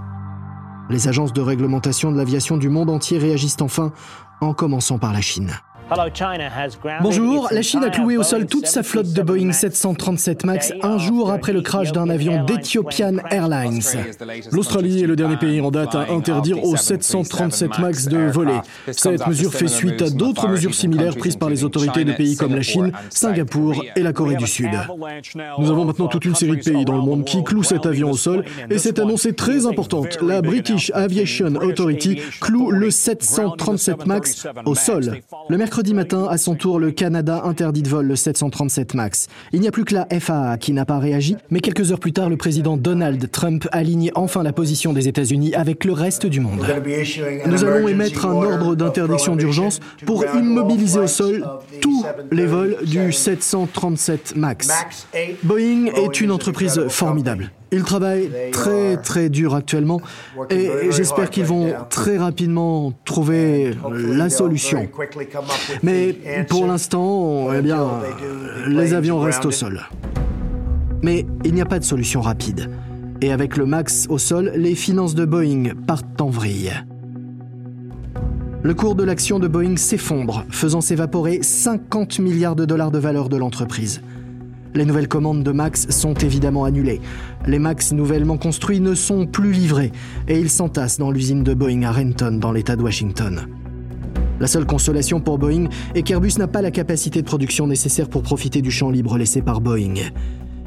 Les 0.89 1.07
agences 1.07 1.33
de 1.33 1.41
réglementation 1.41 2.11
de 2.11 2.17
l'aviation 2.17 2.57
du 2.57 2.69
monde 2.69 2.89
entier 2.89 3.17
réagissent 3.17 3.61
enfin, 3.61 3.93
en 4.41 4.53
commençant 4.53 4.99
par 4.99 5.13
la 5.13 5.21
Chine. 5.21 5.51
Bonjour, 7.01 7.47
la 7.51 7.61
Chine 7.61 7.83
a 7.83 7.89
cloué 7.89 8.17
au 8.17 8.23
sol 8.23 8.45
toute 8.45 8.67
sa 8.67 8.83
flotte 8.83 9.13
de 9.13 9.21
Boeing 9.21 9.51
737 9.51 10.45
MAX 10.45 10.73
un 10.81 10.97
jour 10.97 11.31
après 11.31 11.53
le 11.53 11.61
crash 11.61 11.91
d'un 11.91 12.09
avion 12.09 12.43
d'Ethiopian 12.43 13.17
Airlines. 13.29 13.81
L'Australie 14.51 15.03
est 15.03 15.07
le 15.07 15.15
dernier 15.15 15.37
pays 15.37 15.61
en 15.61 15.71
date 15.71 15.95
à 15.95 16.11
interdire 16.11 16.63
aux 16.63 16.75
737 16.75 17.79
MAX 17.79 18.07
de 18.07 18.17
voler. 18.17 18.59
Cette 18.91 19.27
mesure 19.27 19.53
fait 19.53 19.67
suite 19.67 20.01
à 20.01 20.09
d'autres 20.09 20.47
mesures 20.47 20.73
similaires 20.73 21.15
prises 21.15 21.35
par 21.35 21.49
les 21.49 21.63
autorités 21.63 22.03
de 22.03 22.13
pays 22.13 22.37
comme 22.37 22.55
la 22.55 22.61
Chine, 22.61 22.91
Singapour 23.09 23.83
et 23.95 24.01
la 24.01 24.13
Corée 24.13 24.35
du 24.35 24.47
Sud. 24.47 24.71
Nous 25.59 25.69
avons 25.69 25.85
maintenant 25.85 26.07
toute 26.07 26.25
une 26.25 26.35
série 26.35 26.57
de 26.57 26.63
pays 26.63 26.85
dans 26.85 26.95
le 26.95 27.01
monde 27.01 27.25
qui 27.25 27.43
clouent 27.43 27.63
cet 27.63 27.85
avion 27.85 28.11
au 28.11 28.17
sol 28.17 28.45
et 28.69 28.77
cette 28.77 28.99
annonce 28.99 29.25
est 29.25 29.33
très 29.37 29.65
importante. 29.65 30.19
La 30.21 30.41
British 30.41 30.91
Aviation 30.93 31.55
Authority 31.55 32.19
cloue 32.39 32.71
le 32.71 32.89
737 32.89 34.05
MAX 34.05 34.47
au 34.65 34.75
sol. 34.75 35.19
Le 35.49 35.57
mercredi 35.57 35.82
matin, 35.91 36.27
à 36.29 36.37
son 36.37 36.55
tour, 36.55 36.79
le 36.79 36.91
Canada 36.91 37.41
interdit 37.43 37.81
de 37.81 37.89
vol 37.89 38.05
le 38.05 38.15
737 38.15 38.93
MAX. 38.93 39.27
Il 39.51 39.59
n'y 39.59 39.67
a 39.67 39.71
plus 39.71 39.83
que 39.83 39.93
la 39.93 40.07
FAA 40.17 40.57
qui 40.57 40.71
n'a 40.71 40.85
pas 40.85 40.99
réagi, 40.99 41.35
mais 41.49 41.59
quelques 41.59 41.91
heures 41.91 41.99
plus 41.99 42.13
tard, 42.13 42.29
le 42.29 42.37
président 42.37 42.77
Donald 42.77 43.29
Trump 43.29 43.67
aligne 43.73 44.11
enfin 44.15 44.43
la 44.43 44.53
position 44.53 44.93
des 44.93 45.09
États-Unis 45.09 45.53
avec 45.55 45.83
le 45.83 45.91
reste 45.91 46.25
du 46.25 46.39
monde. 46.39 46.65
Nous 47.45 47.65
allons 47.65 47.87
émettre 47.89 48.25
un 48.25 48.33
ordre 48.33 48.75
d'interdiction 48.75 49.35
d'urgence 49.35 49.81
pour 50.05 50.23
immobiliser 50.33 50.99
au 50.99 51.07
sol 51.07 51.45
tous 51.81 52.05
les 52.31 52.45
vols 52.45 52.77
du 52.85 53.11
737 53.11 54.35
MAX. 54.37 54.69
Boeing 55.43 55.87
est 55.87 56.21
une 56.21 56.31
entreprise 56.31 56.87
formidable. 56.87 57.51
Ils 57.73 57.83
travaillent 57.83 58.29
très 58.51 58.97
très 58.97 59.29
dur 59.29 59.55
actuellement 59.55 59.99
et 60.49 60.91
j'espère 60.91 61.29
qu'ils 61.29 61.45
vont 61.45 61.73
très 61.89 62.17
rapidement 62.17 62.93
trouver 63.03 63.75
la 63.91 64.29
solution. 64.29 64.87
Mais 65.81 66.15
pour 66.47 66.67
l'instant, 66.67 67.49
eh 67.51 67.61
les 68.69 68.93
avions 68.93 69.19
restent 69.19 69.45
au 69.45 69.51
sol. 69.51 69.81
Mais 71.01 71.25
il 71.43 71.53
n'y 71.53 71.61
a 71.61 71.65
pas 71.65 71.79
de 71.79 71.83
solution 71.83 72.21
rapide. 72.21 72.69
Et 73.21 73.31
avec 73.31 73.57
le 73.57 73.65
max 73.65 74.05
au 74.09 74.17
sol, 74.17 74.51
les 74.55 74.75
finances 74.75 75.15
de 75.15 75.25
Boeing 75.25 75.75
partent 75.87 76.21
en 76.21 76.29
vrille. 76.29 76.71
Le 78.61 78.73
cours 78.73 78.95
de 78.95 79.03
l'action 79.03 79.39
de 79.39 79.47
Boeing 79.47 79.77
s'effondre, 79.77 80.45
faisant 80.49 80.79
s'évaporer 80.79 81.39
50 81.41 82.19
milliards 82.19 82.55
de 82.55 82.65
dollars 82.65 82.91
de 82.91 82.99
valeur 82.99 83.27
de 83.27 83.37
l'entreprise. 83.37 84.01
Les 84.75 84.85
nouvelles 84.85 85.07
commandes 85.07 85.43
de 85.43 85.51
Max 85.51 85.87
sont 85.89 86.15
évidemment 86.15 86.63
annulées. 86.63 86.99
Les 87.45 87.59
Max 87.59 87.93
nouvellement 87.93 88.37
construits 88.37 88.79
ne 88.79 88.95
sont 88.95 89.27
plus 89.27 89.51
livrés 89.51 89.91
et 90.27 90.39
ils 90.39 90.49
s'entassent 90.49 90.97
dans 90.97 91.11
l'usine 91.11 91.43
de 91.43 91.53
Boeing 91.53 91.83
à 91.83 91.91
Renton, 91.91 92.39
dans 92.39 92.51
l'État 92.51 92.75
de 92.75 92.81
Washington. 92.81 93.47
La 94.39 94.47
seule 94.47 94.65
consolation 94.65 95.21
pour 95.21 95.37
Boeing 95.37 95.67
est 95.93 96.01
qu'Airbus 96.01 96.33
n'a 96.39 96.47
pas 96.47 96.63
la 96.63 96.71
capacité 96.71 97.21
de 97.21 97.27
production 97.27 97.67
nécessaire 97.67 98.09
pour 98.09 98.23
profiter 98.23 98.63
du 98.63 98.71
champ 98.71 98.89
libre 98.89 99.17
laissé 99.17 99.43
par 99.43 99.61
Boeing. 99.61 99.93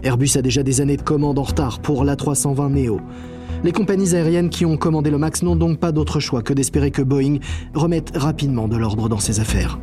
Airbus 0.04 0.36
a 0.36 0.42
déjà 0.42 0.62
des 0.62 0.80
années 0.80 0.96
de 0.96 1.02
commandes 1.02 1.38
en 1.40 1.42
retard 1.42 1.80
pour 1.80 2.04
l'A320 2.04 2.70
Neo. 2.70 3.00
Les 3.64 3.72
compagnies 3.72 4.14
aériennes 4.14 4.50
qui 4.50 4.64
ont 4.64 4.76
commandé 4.76 5.10
le 5.10 5.18
MAX 5.18 5.42
n'ont 5.42 5.56
donc 5.56 5.80
pas 5.80 5.90
d'autre 5.90 6.20
choix 6.20 6.42
que 6.42 6.52
d'espérer 6.52 6.92
que 6.92 7.02
Boeing 7.02 7.38
remette 7.74 8.12
rapidement 8.14 8.68
de 8.68 8.76
l'ordre 8.76 9.08
dans 9.08 9.18
ses 9.18 9.40
affaires. 9.40 9.80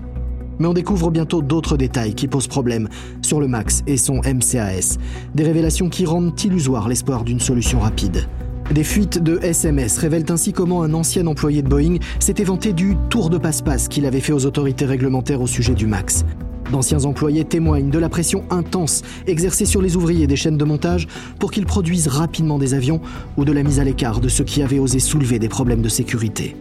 Mais 0.59 0.67
on 0.67 0.73
découvre 0.73 1.11
bientôt 1.11 1.41
d'autres 1.41 1.77
détails 1.77 2.13
qui 2.13 2.27
posent 2.27 2.47
problème 2.47 2.89
sur 3.21 3.39
le 3.39 3.47
MAX 3.47 3.83
et 3.87 3.97
son 3.97 4.17
MCAS. 4.17 4.97
Des 5.35 5.43
révélations 5.43 5.89
qui 5.89 6.05
rendent 6.05 6.33
illusoire 6.43 6.87
l'espoir 6.87 7.23
d'une 7.23 7.39
solution 7.39 7.79
rapide. 7.79 8.27
Des 8.71 8.83
fuites 8.83 9.21
de 9.21 9.39
SMS 9.41 9.97
révèlent 9.97 10.25
ainsi 10.29 10.53
comment 10.53 10.83
un 10.83 10.93
ancien 10.93 11.27
employé 11.27 11.61
de 11.61 11.67
Boeing 11.67 11.97
s'était 12.19 12.43
vanté 12.43 12.73
du 12.73 12.95
tour 13.09 13.29
de 13.29 13.37
passe-passe 13.37 13.87
qu'il 13.87 14.05
avait 14.05 14.21
fait 14.21 14.33
aux 14.33 14.45
autorités 14.45 14.85
réglementaires 14.85 15.41
au 15.41 15.47
sujet 15.47 15.75
du 15.75 15.85
MAX. 15.85 16.23
D'anciens 16.71 17.03
employés 17.05 17.43
témoignent 17.43 17.89
de 17.89 17.99
la 17.99 18.09
pression 18.09 18.45
intense 18.49 19.03
exercée 19.27 19.65
sur 19.65 19.81
les 19.81 19.95
ouvriers 19.95 20.27
des 20.27 20.35
chaînes 20.35 20.57
de 20.57 20.63
montage 20.63 21.07
pour 21.39 21.51
qu'ils 21.51 21.65
produisent 21.65 22.07
rapidement 22.07 22.57
des 22.57 22.73
avions 22.73 23.01
ou 23.37 23.45
de 23.45 23.51
la 23.51 23.63
mise 23.63 23.79
à 23.79 23.83
l'écart 23.83 24.21
de 24.21 24.29
ceux 24.29 24.43
qui 24.43 24.63
avaient 24.63 24.79
osé 24.79 24.99
soulever 24.99 25.39
des 25.39 25.49
problèmes 25.49 25.81
de 25.81 25.89
sécurité. 25.89 26.55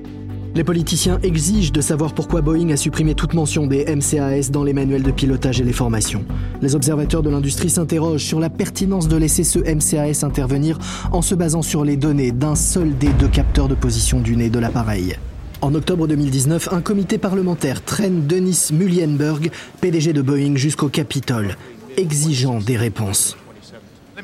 Les 0.54 0.64
politiciens 0.64 1.18
exigent 1.22 1.72
de 1.72 1.80
savoir 1.80 2.12
pourquoi 2.12 2.42
Boeing 2.42 2.68
a 2.70 2.76
supprimé 2.76 3.14
toute 3.14 3.32
mention 3.32 3.66
des 3.66 3.86
MCAS 3.86 4.50
dans 4.50 4.64
les 4.64 4.74
manuels 4.74 5.02
de 5.02 5.10
pilotage 5.10 5.62
et 5.62 5.64
les 5.64 5.72
formations. 5.72 6.26
Les 6.60 6.74
observateurs 6.74 7.22
de 7.22 7.30
l'industrie 7.30 7.70
s'interrogent 7.70 8.24
sur 8.24 8.38
la 8.38 8.50
pertinence 8.50 9.08
de 9.08 9.16
laisser 9.16 9.44
ce 9.44 9.58
MCAS 9.58 10.26
intervenir 10.26 10.78
en 11.10 11.22
se 11.22 11.34
basant 11.34 11.62
sur 11.62 11.84
les 11.84 11.96
données 11.96 12.32
d'un 12.32 12.54
seul 12.54 12.98
des 12.98 13.08
deux 13.14 13.28
capteurs 13.28 13.68
de 13.68 13.74
position 13.74 14.20
du 14.20 14.36
nez 14.36 14.50
de 14.50 14.58
l'appareil. 14.58 15.16
En 15.62 15.74
octobre 15.74 16.06
2019, 16.06 16.68
un 16.72 16.82
comité 16.82 17.16
parlementaire 17.16 17.82
traîne 17.82 18.26
Denis 18.26 18.68
Mulienberg, 18.72 19.50
PDG 19.80 20.12
de 20.12 20.20
Boeing, 20.20 20.56
jusqu'au 20.56 20.88
Capitole, 20.88 21.56
exigeant 21.96 22.58
des 22.58 22.76
réponses. 22.76 23.38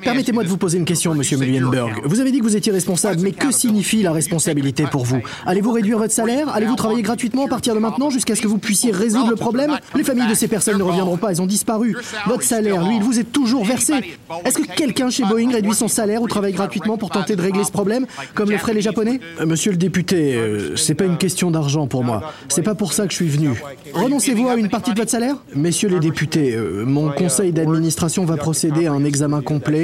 Permettez-moi 0.02 0.44
de 0.44 0.48
vous 0.48 0.56
poser 0.58 0.78
une 0.78 0.84
question, 0.84 1.14
monsieur 1.14 1.38
Muhlenberg. 1.38 2.02
Vous 2.04 2.20
avez 2.20 2.30
dit 2.30 2.38
que 2.38 2.44
vous 2.44 2.56
étiez 2.56 2.72
responsable, 2.72 3.20
mais 3.22 3.32
que 3.32 3.50
signifie 3.50 4.02
la 4.02 4.12
responsabilité 4.12 4.84
pour 4.84 5.04
vous? 5.04 5.20
Allez-vous 5.46 5.72
réduire 5.72 5.98
votre 5.98 6.12
salaire? 6.12 6.48
Allez-vous 6.50 6.76
travailler 6.76 7.02
gratuitement 7.02 7.46
à 7.46 7.48
partir 7.48 7.74
de 7.74 7.80
maintenant 7.80 8.10
jusqu'à 8.10 8.34
ce 8.34 8.42
que 8.42 8.48
vous 8.48 8.58
puissiez 8.58 8.90
résoudre 8.90 9.30
le 9.30 9.36
problème? 9.36 9.78
Les 9.94 10.04
familles 10.04 10.28
de 10.28 10.34
ces 10.34 10.48
personnes 10.48 10.78
ne 10.78 10.82
reviendront 10.82 11.16
pas, 11.16 11.30
elles 11.30 11.40
ont 11.40 11.46
disparu. 11.46 11.96
Votre 12.26 12.42
salaire, 12.42 12.86
lui, 12.86 12.96
il 12.96 13.02
vous 13.02 13.18
est 13.18 13.32
toujours 13.32 13.64
versé. 13.64 13.94
Est-ce 14.44 14.58
que 14.58 14.66
quelqu'un 14.66 15.10
chez 15.10 15.24
Boeing 15.24 15.50
réduit 15.52 15.74
son 15.74 15.88
salaire 15.88 16.22
ou 16.22 16.28
travaille 16.28 16.52
gratuitement 16.52 16.98
pour 16.98 17.10
tenter 17.10 17.34
de 17.34 17.42
régler 17.42 17.64
ce 17.64 17.72
problème, 17.72 18.06
comme 18.34 18.50
le 18.50 18.58
feraient 18.58 18.74
les 18.74 18.82
Japonais? 18.82 19.20
Euh, 19.40 19.46
Monsieur 19.46 19.70
le 19.70 19.78
député, 19.78 20.34
euh, 20.34 20.76
c'est 20.76 20.94
pas 20.94 21.04
une 21.04 21.16
question 21.16 21.50
d'argent 21.50 21.86
pour 21.86 22.04
moi. 22.04 22.32
C'est 22.48 22.62
pas 22.62 22.74
pour 22.74 22.92
ça 22.92 23.06
que 23.06 23.12
je 23.12 23.16
suis 23.16 23.28
venu. 23.28 23.50
Renoncez-vous 23.94 24.48
à 24.48 24.56
une 24.56 24.68
partie 24.68 24.92
de 24.92 24.98
votre 24.98 25.10
salaire? 25.10 25.36
Messieurs 25.54 25.88
les 25.88 26.00
députés, 26.00 26.54
euh, 26.54 26.84
mon 26.84 27.10
conseil 27.10 27.52
d'administration 27.52 28.24
va 28.24 28.36
procéder 28.36 28.86
à 28.86 28.92
un 28.92 29.04
examen 29.04 29.40
complet 29.40 29.77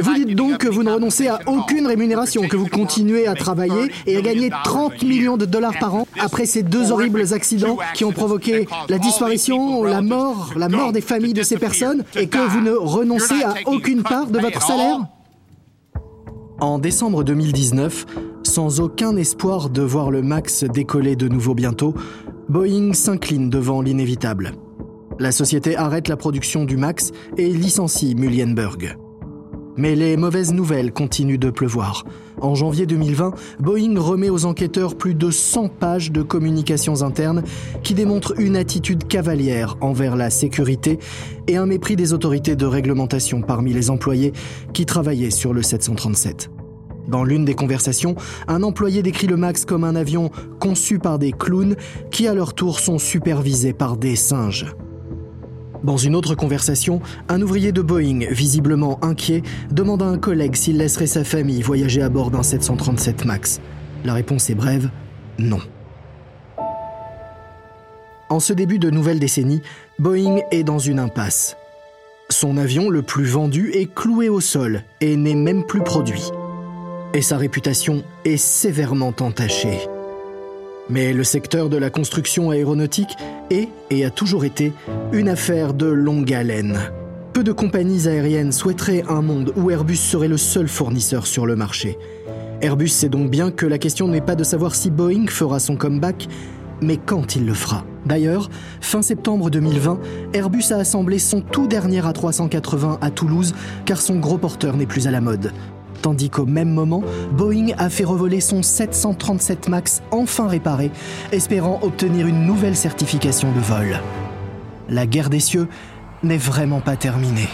vous 0.00 0.14
dites 0.14 0.34
donc 0.34 0.58
que 0.58 0.68
vous 0.68 0.82
ne 0.82 0.90
renoncez 0.90 1.28
à 1.28 1.40
aucune 1.46 1.86
rémunération, 1.86 2.42
que 2.48 2.56
vous 2.56 2.66
continuez 2.66 3.26
à 3.26 3.34
travailler 3.34 3.90
et 4.06 4.16
à 4.16 4.20
gagner 4.20 4.50
30 4.64 5.02
millions 5.02 5.36
de 5.36 5.44
dollars 5.44 5.78
par 5.78 5.94
an 5.94 6.06
après 6.18 6.46
ces 6.46 6.62
deux 6.62 6.92
horribles 6.92 7.32
accidents 7.32 7.78
qui 7.94 8.04
ont 8.04 8.12
provoqué 8.12 8.66
la 8.88 8.98
disparition, 8.98 9.84
la 9.84 10.02
mort, 10.02 10.52
la 10.56 10.68
mort 10.68 10.92
des 10.92 11.00
familles 11.00 11.34
de 11.34 11.42
ces 11.42 11.58
personnes 11.58 12.04
et 12.16 12.26
que 12.26 12.38
vous 12.38 12.60
ne 12.60 12.72
renoncez 12.72 13.42
à 13.42 13.54
aucune 13.66 14.02
part 14.02 14.26
de 14.26 14.38
votre 14.38 14.62
salaire? 14.62 15.00
En 16.60 16.78
décembre 16.78 17.24
2019, 17.24 18.06
sans 18.44 18.80
aucun 18.80 19.16
espoir 19.16 19.68
de 19.68 19.82
voir 19.82 20.10
le 20.10 20.22
Max 20.22 20.64
décoller 20.64 21.16
de 21.16 21.26
nouveau 21.26 21.54
bientôt, 21.54 21.94
Boeing 22.48 22.92
s'incline 22.92 23.50
devant 23.50 23.82
l'inévitable. 23.82 24.52
La 25.18 25.32
société 25.32 25.76
arrête 25.76 26.08
la 26.08 26.16
production 26.16 26.64
du 26.64 26.76
MAX 26.76 27.12
et 27.36 27.48
licencie 27.48 28.14
Muhlenberg. 28.14 28.96
Mais 29.76 29.94
les 29.94 30.16
mauvaises 30.16 30.52
nouvelles 30.52 30.92
continuent 30.92 31.38
de 31.38 31.50
pleuvoir. 31.50 32.04
En 32.40 32.54
janvier 32.54 32.86
2020, 32.86 33.32
Boeing 33.60 33.98
remet 33.98 34.28
aux 34.28 34.44
enquêteurs 34.44 34.96
plus 34.96 35.14
de 35.14 35.30
100 35.30 35.68
pages 35.68 36.12
de 36.12 36.22
communications 36.22 37.02
internes 37.02 37.42
qui 37.82 37.94
démontrent 37.94 38.34
une 38.38 38.56
attitude 38.56 39.06
cavalière 39.06 39.76
envers 39.80 40.16
la 40.16 40.28
sécurité 40.28 40.98
et 41.46 41.56
un 41.56 41.66
mépris 41.66 41.96
des 41.96 42.12
autorités 42.12 42.56
de 42.56 42.66
réglementation 42.66 43.40
parmi 43.40 43.72
les 43.72 43.90
employés 43.90 44.32
qui 44.72 44.84
travaillaient 44.84 45.30
sur 45.30 45.54
le 45.54 45.62
737. 45.62 46.50
Dans 47.08 47.24
l'une 47.24 47.44
des 47.44 47.54
conversations, 47.54 48.14
un 48.48 48.62
employé 48.62 49.02
décrit 49.02 49.26
le 49.26 49.36
MAX 49.36 49.64
comme 49.64 49.84
un 49.84 49.96
avion 49.96 50.30
conçu 50.60 50.98
par 50.98 51.18
des 51.18 51.32
clowns 51.32 51.76
qui 52.10 52.28
à 52.28 52.34
leur 52.34 52.54
tour 52.54 52.78
sont 52.78 52.98
supervisés 52.98 53.72
par 53.72 53.96
des 53.96 54.16
singes. 54.16 54.66
Dans 55.84 55.96
une 55.96 56.14
autre 56.14 56.34
conversation, 56.36 57.00
un 57.28 57.42
ouvrier 57.42 57.72
de 57.72 57.82
Boeing, 57.82 58.20
visiblement 58.30 59.02
inquiet, 59.02 59.42
demande 59.70 60.02
à 60.02 60.06
un 60.06 60.18
collègue 60.18 60.54
s'il 60.54 60.78
laisserait 60.78 61.06
sa 61.06 61.24
famille 61.24 61.62
voyager 61.62 62.02
à 62.02 62.08
bord 62.08 62.30
d'un 62.30 62.44
737 62.44 63.24
MAX. 63.24 63.60
La 64.04 64.14
réponse 64.14 64.48
est 64.48 64.54
brève, 64.54 64.90
non. 65.38 65.60
En 68.28 68.40
ce 68.40 68.52
début 68.52 68.78
de 68.78 68.90
nouvelle 68.90 69.18
décennie, 69.18 69.60
Boeing 69.98 70.38
est 70.52 70.62
dans 70.62 70.78
une 70.78 70.98
impasse. 70.98 71.56
Son 72.30 72.56
avion 72.56 72.88
le 72.88 73.02
plus 73.02 73.26
vendu 73.26 73.72
est 73.74 73.92
cloué 73.92 74.28
au 74.28 74.40
sol 74.40 74.84
et 75.00 75.16
n'est 75.16 75.34
même 75.34 75.64
plus 75.66 75.82
produit. 75.82 76.30
Et 77.12 77.20
sa 77.20 77.36
réputation 77.36 78.04
est 78.24 78.38
sévèrement 78.38 79.12
entachée. 79.20 79.86
Mais 80.88 81.12
le 81.12 81.24
secteur 81.24 81.68
de 81.68 81.76
la 81.76 81.90
construction 81.90 82.50
aéronautique 82.50 83.16
est, 83.50 83.68
et 83.90 84.04
a 84.04 84.10
toujours 84.10 84.44
été, 84.44 84.72
une 85.12 85.28
affaire 85.28 85.74
de 85.74 85.86
longue 85.86 86.32
haleine. 86.32 86.78
Peu 87.32 87.44
de 87.44 87.52
compagnies 87.52 88.08
aériennes 88.08 88.52
souhaiteraient 88.52 89.04
un 89.08 89.22
monde 89.22 89.52
où 89.56 89.70
Airbus 89.70 89.96
serait 89.96 90.28
le 90.28 90.36
seul 90.36 90.68
fournisseur 90.68 91.26
sur 91.26 91.46
le 91.46 91.56
marché. 91.56 91.98
Airbus 92.60 92.88
sait 92.88 93.08
donc 93.08 93.30
bien 93.30 93.50
que 93.50 93.66
la 93.66 93.78
question 93.78 94.06
n'est 94.06 94.20
pas 94.20 94.34
de 94.34 94.44
savoir 94.44 94.74
si 94.74 94.90
Boeing 94.90 95.26
fera 95.28 95.58
son 95.58 95.76
comeback, 95.76 96.28
mais 96.80 96.98
quand 96.98 97.36
il 97.36 97.46
le 97.46 97.54
fera. 97.54 97.84
D'ailleurs, 98.04 98.50
fin 98.80 99.02
septembre 99.02 99.50
2020, 99.50 100.00
Airbus 100.32 100.72
a 100.72 100.76
assemblé 100.76 101.18
son 101.18 101.40
tout 101.40 101.68
dernier 101.68 102.00
A380 102.00 102.98
à 103.00 103.10
Toulouse 103.10 103.54
car 103.84 104.00
son 104.00 104.18
gros 104.18 104.38
porteur 104.38 104.76
n'est 104.76 104.86
plus 104.86 105.06
à 105.06 105.10
la 105.10 105.20
mode 105.20 105.52
tandis 106.02 106.28
qu'au 106.28 106.46
même 106.46 106.70
moment, 106.70 107.02
Boeing 107.32 107.68
a 107.78 107.88
fait 107.88 108.04
revoler 108.04 108.40
son 108.40 108.62
737 108.62 109.68
MAX 109.68 110.02
enfin 110.10 110.48
réparé, 110.48 110.90
espérant 111.30 111.78
obtenir 111.82 112.26
une 112.26 112.44
nouvelle 112.44 112.76
certification 112.76 113.50
de 113.52 113.60
vol. 113.60 114.00
La 114.88 115.06
guerre 115.06 115.30
des 115.30 115.40
cieux 115.40 115.68
n'est 116.22 116.36
vraiment 116.36 116.80
pas 116.80 116.96
terminée. 116.96 117.48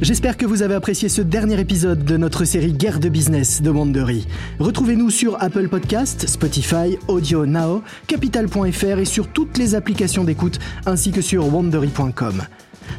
J'espère 0.00 0.36
que 0.36 0.46
vous 0.46 0.62
avez 0.62 0.76
apprécié 0.76 1.08
ce 1.08 1.22
dernier 1.22 1.58
épisode 1.58 2.04
de 2.04 2.16
notre 2.16 2.44
série 2.44 2.72
Guerre 2.72 3.00
de 3.00 3.08
business 3.08 3.62
de 3.62 3.68
Wandery. 3.68 4.28
Retrouvez-nous 4.60 5.10
sur 5.10 5.42
Apple 5.42 5.68
Podcast, 5.68 6.28
Spotify, 6.28 6.96
Audio 7.08 7.46
Now, 7.46 7.82
Capital.fr 8.06 8.98
et 9.00 9.04
sur 9.04 9.26
toutes 9.26 9.58
les 9.58 9.74
applications 9.74 10.22
d'écoute 10.22 10.60
ainsi 10.86 11.10
que 11.10 11.20
sur 11.20 11.52
wandery.com. 11.52 12.42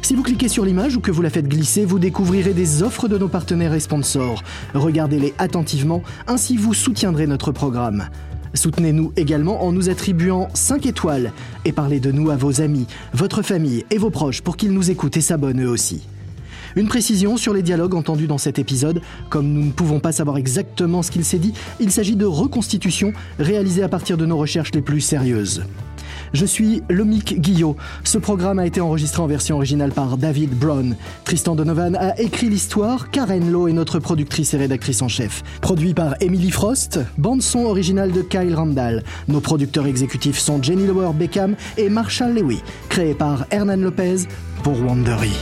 Si 0.02 0.14
vous 0.14 0.22
cliquez 0.22 0.48
sur 0.48 0.66
l'image 0.66 0.94
ou 0.94 1.00
que 1.00 1.10
vous 1.10 1.22
la 1.22 1.30
faites 1.30 1.48
glisser, 1.48 1.86
vous 1.86 1.98
découvrirez 1.98 2.52
des 2.52 2.82
offres 2.82 3.08
de 3.08 3.16
nos 3.16 3.28
partenaires 3.28 3.72
et 3.72 3.80
sponsors. 3.80 4.42
Regardez-les 4.74 5.32
attentivement, 5.38 6.02
ainsi 6.26 6.58
vous 6.58 6.74
soutiendrez 6.74 7.26
notre 7.26 7.50
programme. 7.50 8.10
Soutenez-nous 8.52 9.14
également 9.16 9.64
en 9.64 9.72
nous 9.72 9.88
attribuant 9.88 10.48
5 10.52 10.84
étoiles 10.84 11.32
et 11.64 11.72
parlez 11.72 11.98
de 11.98 12.12
nous 12.12 12.28
à 12.28 12.36
vos 12.36 12.60
amis, 12.60 12.86
votre 13.14 13.40
famille 13.40 13.86
et 13.90 13.96
vos 13.96 14.10
proches 14.10 14.42
pour 14.42 14.58
qu'ils 14.58 14.72
nous 14.72 14.90
écoutent 14.90 15.16
et 15.16 15.22
s'abonnent 15.22 15.64
eux 15.64 15.70
aussi. 15.70 16.02
Une 16.76 16.88
précision 16.88 17.36
sur 17.36 17.52
les 17.52 17.62
dialogues 17.62 17.94
entendus 17.94 18.26
dans 18.26 18.38
cet 18.38 18.58
épisode. 18.58 19.00
Comme 19.28 19.48
nous 19.48 19.64
ne 19.66 19.72
pouvons 19.72 20.00
pas 20.00 20.12
savoir 20.12 20.36
exactement 20.36 21.02
ce 21.02 21.10
qu'il 21.10 21.24
s'est 21.24 21.38
dit, 21.38 21.52
il 21.80 21.90
s'agit 21.90 22.16
de 22.16 22.26
reconstitutions 22.26 23.12
réalisées 23.38 23.82
à 23.82 23.88
partir 23.88 24.16
de 24.16 24.26
nos 24.26 24.36
recherches 24.36 24.72
les 24.72 24.82
plus 24.82 25.00
sérieuses. 25.00 25.62
Je 26.32 26.46
suis 26.46 26.82
Lomic 26.88 27.40
Guillot. 27.40 27.76
Ce 28.04 28.18
programme 28.18 28.58
a 28.58 28.66
été 28.66 28.80
enregistré 28.80 29.22
en 29.22 29.26
version 29.26 29.56
originale 29.56 29.90
par 29.90 30.16
David 30.16 30.50
Brown. 30.50 30.96
Tristan 31.24 31.56
Donovan 31.56 31.96
a 31.96 32.18
écrit 32.20 32.48
l'histoire, 32.48 33.10
Karen 33.10 33.50
Lowe 33.50 33.68
est 33.68 33.72
notre 33.72 33.98
productrice 33.98 34.54
et 34.54 34.56
rédactrice 34.56 35.02
en 35.02 35.08
chef. 35.08 35.42
Produit 35.60 35.94
par 35.94 36.14
Emily 36.20 36.50
Frost, 36.50 37.00
bande 37.18 37.42
son 37.42 37.64
originale 37.64 38.12
de 38.12 38.22
Kyle 38.22 38.54
Randall. 38.54 39.02
Nos 39.28 39.40
producteurs 39.40 39.86
exécutifs 39.86 40.38
sont 40.38 40.62
Jenny 40.62 40.86
Lower 40.86 41.12
Beckham 41.14 41.56
et 41.76 41.88
Marshall 41.88 42.34
Lewy, 42.34 42.60
créé 42.88 43.14
par 43.14 43.46
Hernan 43.50 43.76
Lopez 43.80 44.28
pour 44.62 44.80
Wandery. 44.80 45.32